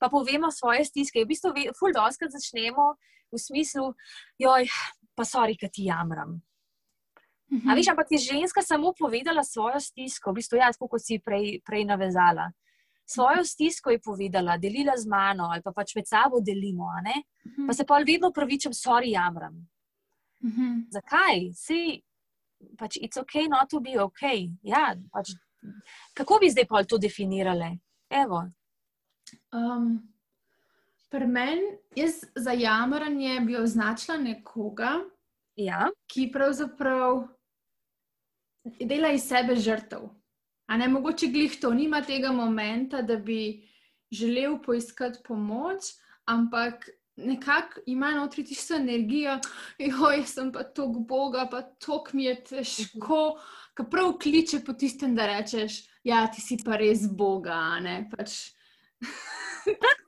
[0.00, 1.22] pa povemo svoje stiske.
[1.22, 2.94] V bistvu, ful doskrat začnemo
[3.32, 3.92] v smislu,
[4.40, 4.66] joj,
[5.16, 6.40] pa sorry, kaj ti jamram.
[7.52, 7.70] Mhm.
[7.70, 11.60] A veš, ampak je ženska samo povedala svojo stisko, v bistvu, ja, kot si prej,
[11.64, 12.50] prej navezala
[13.06, 17.66] svojo stisko je povedala, delila z mano ali pa pač med sabo delimo, uh -huh.
[17.66, 19.68] pa se pa vedno pravičem, sorry, jamram.
[20.44, 20.60] Mhm.
[20.60, 20.84] -huh.
[20.90, 21.52] Zakaj?
[21.54, 22.02] Si
[22.78, 24.22] pač it's ok, not to be ok.
[24.62, 25.28] Ja, pač,
[26.14, 27.80] kako bi zdaj pa to definirali?
[29.52, 30.10] Um,
[31.10, 35.00] Pri meni je za jamranje bi označila nekoga,
[35.56, 35.90] ja.
[36.06, 37.28] ki pravzaprav
[38.64, 40.08] dela iz sebe žrtev.
[40.66, 43.62] A ne mogoče glih to, nima tega momenta, da bi
[44.12, 45.92] želel poiskati pomoč,
[46.24, 49.38] ampak nekako ima notri tisto energijo,
[49.78, 53.38] joj, sem pa tok Boga, pa tok mi je težko,
[53.76, 58.40] ki prav kliče po tistem, da rečeš, ja, ti si pa res Boga, ne pač.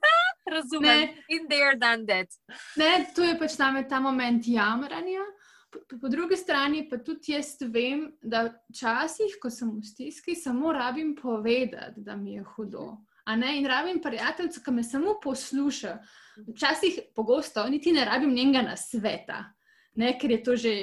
[0.47, 2.27] Razumem, in there, done that.
[2.79, 5.25] Ne, to je pač tam ta moment jamranja.
[6.01, 11.15] Po, drugi strani pa tudi jaz vem, da včasih, ko sem v stiski, samo rabim
[11.15, 12.97] povedati, da mi je hudo.
[13.27, 15.97] In rabim prijateljico, ki me samo posluša.
[16.47, 19.43] Včasih, pogosto, niti ne rabim njenega na sveta,
[19.95, 20.73] ne, ker, že,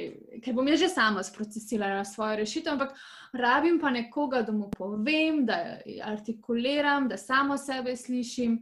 [0.42, 2.98] ker bom jaz že sama sprocesirala svojo rešitev, ampak
[3.32, 8.58] rabim pa nekoga, da mu povem, da artikuliram, da samo sebe slišim.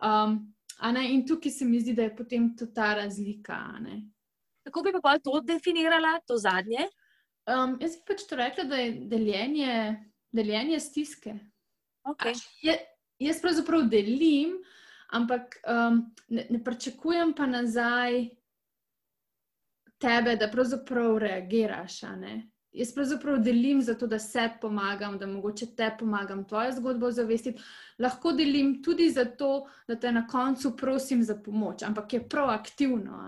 [0.00, 0.54] Um,
[1.10, 3.58] in tukaj se mi zdi, da je potem ta razlika.
[4.62, 6.88] Kako bi pa to definirala, to zadnje?
[7.48, 9.74] Um, jaz bi pač to rekla, da je deljenje,
[10.32, 11.34] deljenje stiske.
[12.08, 12.36] Okay.
[12.62, 12.76] Je,
[13.18, 14.58] jaz pravzaprav delim,
[15.16, 18.28] ampak um, ne, ne pričakujem pa nazaj
[20.00, 22.00] tebe, da pravzaprav reagiraš.
[22.72, 27.62] Jaz pravzaprav delim zato, da se pomagam, da mogoče te pomagam, tvojo zgodbo zavestiti.
[27.98, 33.18] Lahko delim tudi zato, da te na koncu prosim za pomoč, ampak je proaktivno.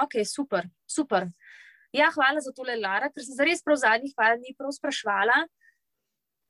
[0.00, 1.26] Ok, super, super.
[1.92, 5.42] Ja, hvala za tole, Lara, ker sem zares prav zadnjih par dni prav sprašvala,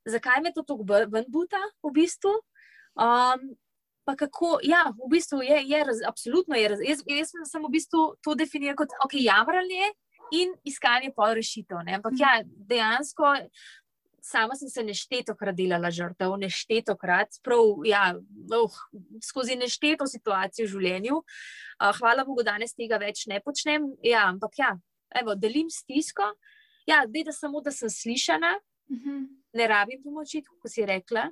[0.07, 2.37] zakaj me to tako ven buta v bistvu.
[2.95, 3.51] Um,
[4.07, 6.69] pa kako, ja, v bistvu je, je raz, absolutno je.
[6.75, 9.91] Raz, jaz, jaz sem v bistvu to definiral kot, ok, javranje
[10.35, 11.83] in iskanje pol rešitev.
[11.87, 11.99] Ne?
[11.99, 13.35] Ampak ja, dejansko
[14.23, 18.05] sama sem se neštetokrat delala žrtev, neštetokrat, prav ja,
[18.55, 18.79] oh,
[19.25, 21.19] skozi nešteto situacijo v življenju.
[21.19, 23.91] Uh, hvala Bogu, danes tega več ne počnem.
[24.07, 24.73] Ja, ampak ja,
[25.19, 26.33] evo, delim stisko.
[26.87, 29.11] Ja, da samo, da sem slišana, uh mhm.
[29.11, 29.29] -huh.
[29.59, 31.31] ne rabim pomoči, kot si rekla.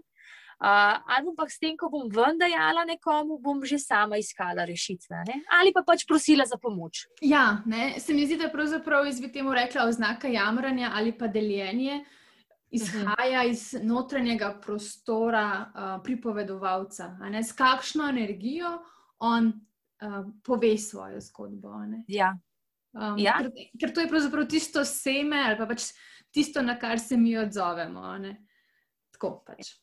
[0.60, 5.16] Uh, ali pa s tem, ko bom ven dajala nekomu, bom že sama iskala rešitve.
[5.28, 5.40] Ne?
[5.48, 7.06] Ali pa pač prosila za pomoč.
[7.22, 7.96] Ja, ne?
[8.00, 12.04] se mi zdi, da pravzaprav izbi temu rekla oznaka jamranja ali pa deljenje
[12.70, 18.78] izhaja iz notranjega prostora uh, pripovedovalca, s kakšno energijo
[19.18, 21.74] on uh, pove svojo zgodbo.
[22.08, 22.36] Ja.
[22.92, 23.38] Um, ja.
[23.38, 23.50] Ker,
[23.80, 25.90] ker to je pravzaprav tisto seme ali pa pač
[26.34, 28.16] tisto, na kar se mi odzovemo.
[29.14, 29.74] Tako pač.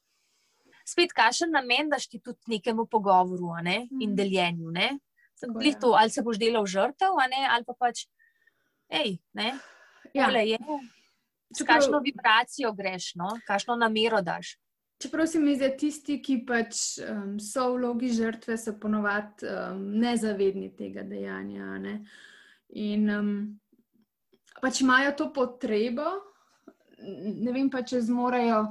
[0.88, 3.88] Spet, kakšen namen daš ti tudi nekemu pogovoru ne?
[3.92, 4.02] mm.
[4.02, 4.72] in deljenju?
[5.82, 8.08] To, ali se boš delal žrtev, ali pa pač,
[8.92, 9.58] hej, ne.
[10.16, 10.30] Ja.
[10.30, 10.58] Ole, je,
[11.56, 13.30] Čeprav, kakšno vibracijo greš, no?
[13.48, 14.58] kakšno namero daš.
[15.02, 19.46] Čeprav se mi zdi, da tisti, ki pač um, so v vlogi žrtve, so ponovadi
[19.46, 21.78] um, nezavedni tega dejanja.
[21.84, 21.94] Ne?
[22.82, 23.32] In um,
[24.62, 26.10] pač imajo to potrebo,
[26.98, 28.64] ne vem pa, če zmorejo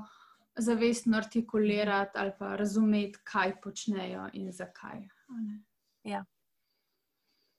[0.57, 5.05] zavestno artikulirati ali pa razumeti, kaj počnejo in zakaj.
[6.03, 6.25] Ja.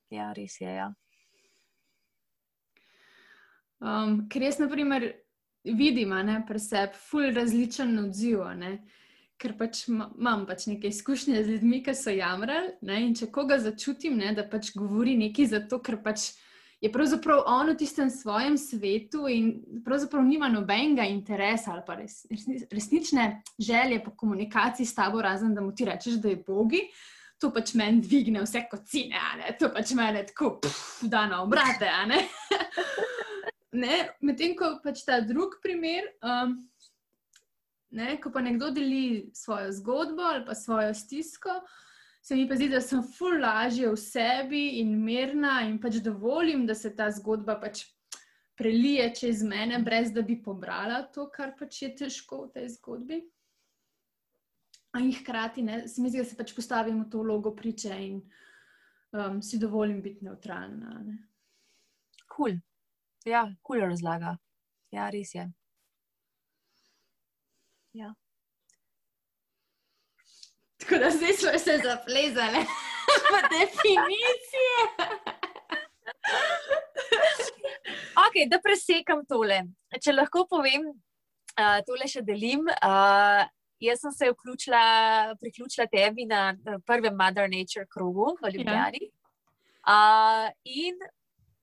[0.09, 0.74] ja, res je.
[0.76, 0.91] Ja.
[3.80, 5.11] Um, ker jaz, na primer,
[5.63, 8.43] vidim, da pri sebi ful različen odziv.
[9.38, 12.73] Ker pač imam pač nekaj izkušnje z ljudmi, ki so jamrali.
[12.82, 13.03] Ne?
[13.05, 16.32] In če koga začutim, ne, da pač govori nekaj zato, ker pač
[16.82, 19.51] je pravzaprav on v tistem svojem svetu in
[19.86, 22.25] pravzaprav nima nobenega interesa ali pa res,
[22.71, 26.82] resnične želje po komunikaciji s tabo, razen da mu ti rečeš, da je bogi.
[27.39, 29.21] to pač meni dvigne vse kot cine,
[29.59, 30.59] to pač meni tako,
[31.01, 31.86] da na obrate.
[33.78, 36.55] Medtem ko pač ta drug primer, um,
[37.93, 41.61] ne, ko pa nekdo deli svojo zgodbo ali pa svojo stisko,
[42.21, 46.65] se mi pa zdi, da sem ful lažje v sebi in mirna in pač dovolim,
[46.67, 47.86] da se ta zgodba pač
[48.57, 53.21] prelije čez mene, brez da bi pobrala to, kar pač je težko v tej zgodbi.
[54.97, 58.17] In hkrati ne, se mi zdi, da se pač postavim v to vlogo priče in
[59.13, 60.97] um, si dovolim biti neutralna.
[62.25, 62.57] Kul.
[62.57, 62.59] Cool.
[63.28, 64.38] Ja, kul cool razlaga.
[64.95, 65.43] Ja, res je.
[67.93, 68.13] Ja.
[70.80, 72.61] Tako da zdaj smo se zaplezali
[73.32, 74.78] v definicije.
[78.25, 79.59] okay, da presekam tole.
[80.03, 82.63] Če lahko povem, uh, tole še delim.
[82.80, 83.43] Uh,
[83.84, 84.82] jaz sem se vključila,
[85.41, 86.53] priključila tebi na
[86.88, 89.03] prvem Mother Nature krogu v Ljubljani.
[89.03, 89.13] Ja.
[89.88, 90.95] Uh, in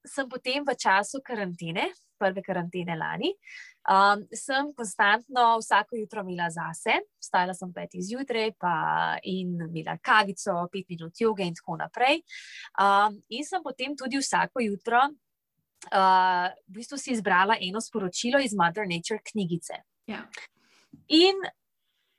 [0.05, 1.89] sem potem v času karantene,
[2.19, 3.33] prve karantene lani,
[3.91, 8.53] um, sem konstantno vsako jutro imela zase, vstajala sem pet izjutraj
[9.25, 12.23] in imela kavico, pet minut joge in tako naprej.
[12.79, 15.03] Um, in sem potem tudi vsako jutro
[15.93, 19.83] uh, v bistvu si izbrala eno sporočilo iz Mother Nature knjigice.
[20.07, 20.25] Ja.
[21.09, 21.37] In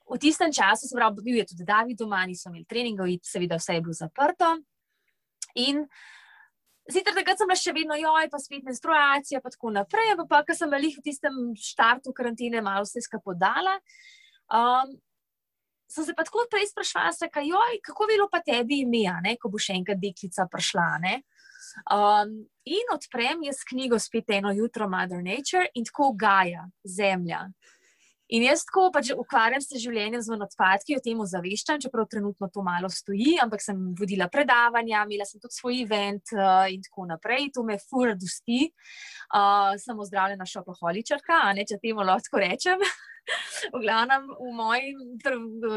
[0.06, 3.78] v tistem času, se pravi, bil je tudi David doma, niso imeli treningov, seveda vse
[3.78, 4.52] je bilo zaprto.
[5.56, 5.86] In
[6.86, 10.54] Sicer takrat sem bila še vedno, joj, pa spet menstruacija, pa tako naprej, pa pa,
[10.54, 13.80] sem bila v tistem štartu karantene, malo se skapodala.
[14.54, 14.94] Um,
[15.90, 17.14] sem se pa tako prej sprašvala,
[17.82, 20.90] kako bilo pa tebi ime, ko bo še enkrat deklica prišla.
[21.02, 21.16] Ne?
[21.90, 27.48] Um, in odprem jaz knjigo spet eno jutro, Mother Nature, in tako Gaja, Zemlja.
[28.34, 32.64] In jaz tako pač ukvarjam se življenjem z odpadki, o tem ozaveščam, čeprav trenutno to
[32.66, 37.52] malo stoji, ampak sem vodila predavanja, imela sem tudi svoj event uh, in tako naprej.
[37.54, 38.72] To me fura dosti.
[39.30, 42.82] Uh, sem ozdravljena šopoholičarka, a ne če temu lahko rečem.
[43.74, 44.94] v glavnem, v moji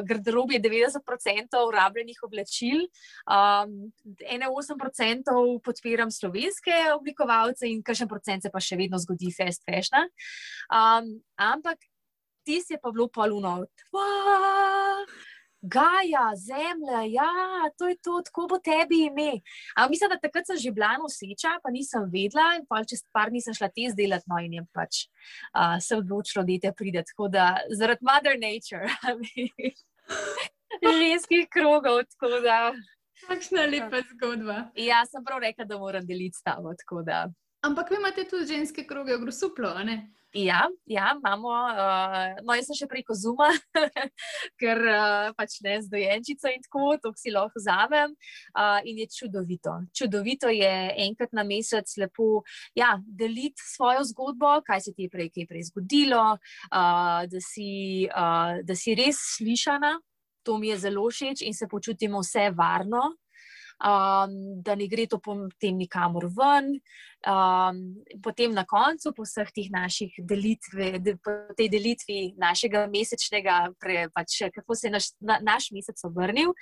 [0.09, 2.85] garderobi je 90% rabljenih oblačil,
[3.25, 3.93] um,
[4.25, 5.33] 81%
[5.65, 10.09] podpiram slovenske oblikovalce in kakšen procent se pa še vedno zgodi fest fashion.
[10.69, 11.81] Um, ampak
[12.49, 13.67] tisti je pa bilo paluno.
[15.61, 17.31] Gaja, zemlja, ja,
[17.79, 19.41] to je to, tako bo tebi ime.
[19.75, 23.33] Ampak mislim, da takrat sem že bila noseča, pa nisem vedela, in pa čez par
[23.35, 25.01] nisem šla te zdelati, no in je pač
[25.59, 27.03] uh, se odločilo, da te pride.
[27.11, 28.87] Tako da zaradi Mother Nature,
[31.03, 32.05] ženskih krogov.
[33.27, 34.69] Kakšna lepa zgodba.
[34.79, 36.71] Ja, sem prav rekla, da moram deliti s tabo.
[37.67, 39.99] Ampak vi imate tudi ženske kroge v Grusuplu, ne?
[40.33, 41.49] Ja, ja, imamo.
[41.49, 43.49] Uh, no, jaz sem še preko Zuma,
[44.61, 48.13] ker uh, pač ne z dojenčico in tako, to si lahko vzamem.
[48.53, 49.73] Uh, in je čudovito.
[49.97, 50.73] Čudovito je
[51.07, 52.43] enkrat na mesec lepo
[52.77, 58.61] ja, deliti svojo zgodbo, kaj se ti je prej, prej zgodilo, uh, da, si, uh,
[58.61, 59.97] da si res slišana.
[60.45, 63.17] To mi je zelo všeč in se počutimo vse varno
[63.85, 66.75] um, da ne gre to potem nikamor ven.
[67.27, 67.81] Um,
[68.23, 70.99] potem na koncu, po vseh teh naših delitvah,
[71.59, 76.55] tej delitvi našega mesečnega, pre, pač, kako se je naš, na, naš mesec obrnil,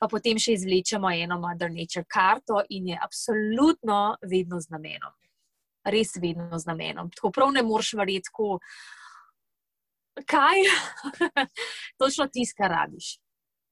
[0.00, 5.16] pa potem še izvlečemo eno Mother Nature karto in je absolutno vedno z namenom.
[5.88, 7.10] Res vedno z namenom.
[7.10, 8.30] Tako prav ne moreš verjeti,
[10.28, 10.60] kaj
[12.00, 13.16] točno tiskar rabiš.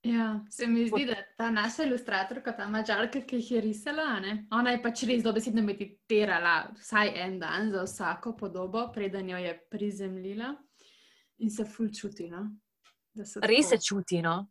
[0.02, 4.46] Ja, se mi zdi, da ta naša ilustratorka, ta mačarka, ki jih je risala, ne?
[4.50, 9.52] ona je pač res dobesedno meditirala vsaj en dan za vsako podobo, preden jo je
[9.70, 10.54] prizemljila
[11.44, 12.30] in se ful čuti.
[12.32, 12.46] No?
[13.44, 14.22] Res se čuti.
[14.24, 14.46] No?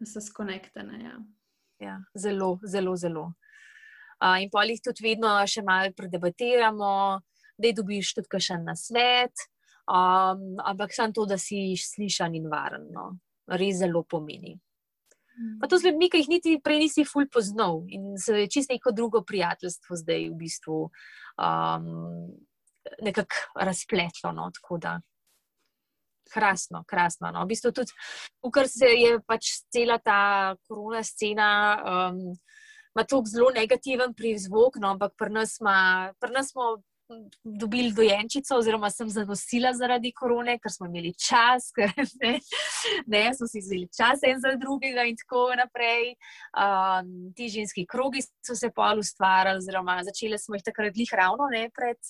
[0.00, 1.02] Da so skonektane.
[1.04, 1.18] Ja.
[1.82, 3.26] Ja, zelo, zelo, zelo.
[4.22, 6.94] Uh, in pa jih tudi vedno še malo predebatiramo,
[7.58, 9.44] da je dobiš tudi še na svet,
[9.90, 12.88] um, ampak samo to, da si slišan in varen.
[12.94, 13.10] No?
[13.60, 14.56] Res zelo pomeni.
[15.60, 18.74] Pa to z ljudmi, ki jih niti prej nisi ful poznal in se je čisto
[18.74, 21.86] neko drugo prijateljstvo zdaj v bistvu um,
[23.00, 24.32] nekako razpletlo.
[24.36, 24.98] No, tako da.
[26.32, 27.30] Krasno, krasno.
[27.32, 27.44] No.
[27.44, 27.96] V bistvu tudi,
[28.54, 31.48] ker se je pač cela ta korona scena,
[31.80, 32.20] um,
[32.92, 36.76] ima tako zelo negativen prizvok, no, ampak pri nas, ma, pri nas smo
[37.44, 41.92] dobili dojenčico, oziroma sem zanosila zaradi korone, ker smo imeli čas, ker
[42.22, 42.32] ne,
[43.06, 46.14] ne smo si vzeli čas en za drugega in tako naprej.
[46.52, 51.48] Um, ti ženski krogi so se pol ustvarjali, oziroma začele smo jih takrat lih ravno
[51.52, 52.00] ne, pred,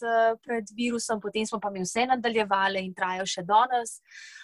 [0.44, 3.98] pred virusom, potem smo pa mi vse nadaljevali in trajajo še danes.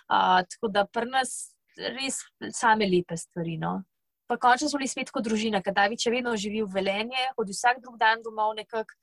[0.09, 1.39] Uh, tako da pri nas
[1.79, 3.57] res same lepe stvari.
[3.59, 3.83] No?
[4.29, 7.57] Pa končno smo bili spet kot družina, ker David še vedno živi v Velenje, hodi
[7.57, 8.97] vsak drug dan domov nekako.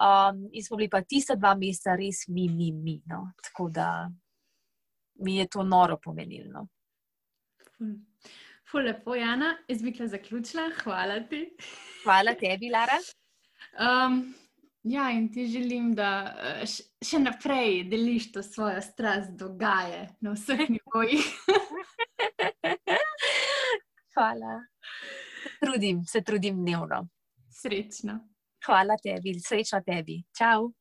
[0.00, 2.96] Um, in smo bili pa tiste dva meseca res mi, mi, mi.
[3.10, 3.26] No.
[3.44, 3.88] Tako da
[5.20, 6.64] mi je to noro pomenilno.
[8.70, 10.70] Ful lepo, Jana, jaz bi kle zaključila.
[10.82, 11.44] Hvala ti.
[12.04, 12.96] Hvala tebi, Lara.
[13.76, 14.22] Um,
[14.82, 16.08] ja, in ti želim, da
[16.64, 21.28] še naprej deliš to svojo strast dogaje na vseh nivojih.
[24.14, 24.60] Hvala.
[25.60, 27.08] Trudim, se trudim dnevno.
[27.50, 28.18] Srečno.
[28.66, 30.22] Hvala tebi, srečno tebi.
[30.38, 30.72] Čau.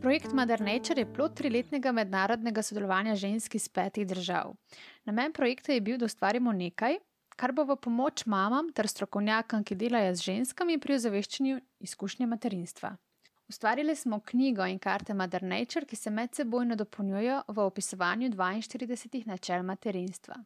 [0.00, 4.54] Projekt Mother Nature je plod triletnega mednarodnega sodelovanja žensk iz petih držav.
[5.04, 6.96] Namen projekta je bil, da ustvarimo nekaj,
[7.38, 12.96] kar bo v pomoč mamam ter strokovnjakom, ki delajo z ženskami pri ozaveščanju izkušnje materinstva.
[13.48, 19.62] Ustvarili smo knjigo in karte Mother Nature, ki se medsebojno dopolnjujejo v opisovanju 42 načel
[19.62, 20.36] materinstva.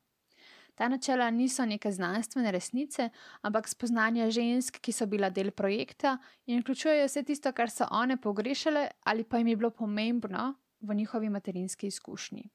[0.75, 3.11] Ta načela niso neke znanstvene resnice,
[3.43, 6.17] ampak spoznanja žensk, ki so bila del projekta
[6.47, 10.95] in vključujejo vse tisto, kar so one pogrešale ali pa jim je bilo pomembno v
[10.95, 12.51] njihovi materinski izkušnji.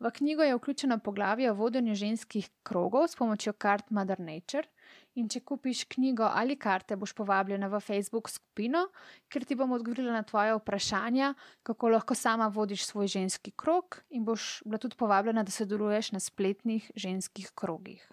[0.00, 4.68] V knjigo je vključeno poglavje o vodenju ženskih krogov s pomočjo kart Mother Nature.
[5.14, 8.86] In če kupiš knjigo ali karte, boš povabljena v Facebook skupino,
[9.28, 14.24] ker ti bom odgovorila na tvoje vprašanja, kako lahko sama vodiš svoj ženski krog, in
[14.24, 18.08] boš bila tudi povabljena, da sodeluješ na spletnih ženskih krogih.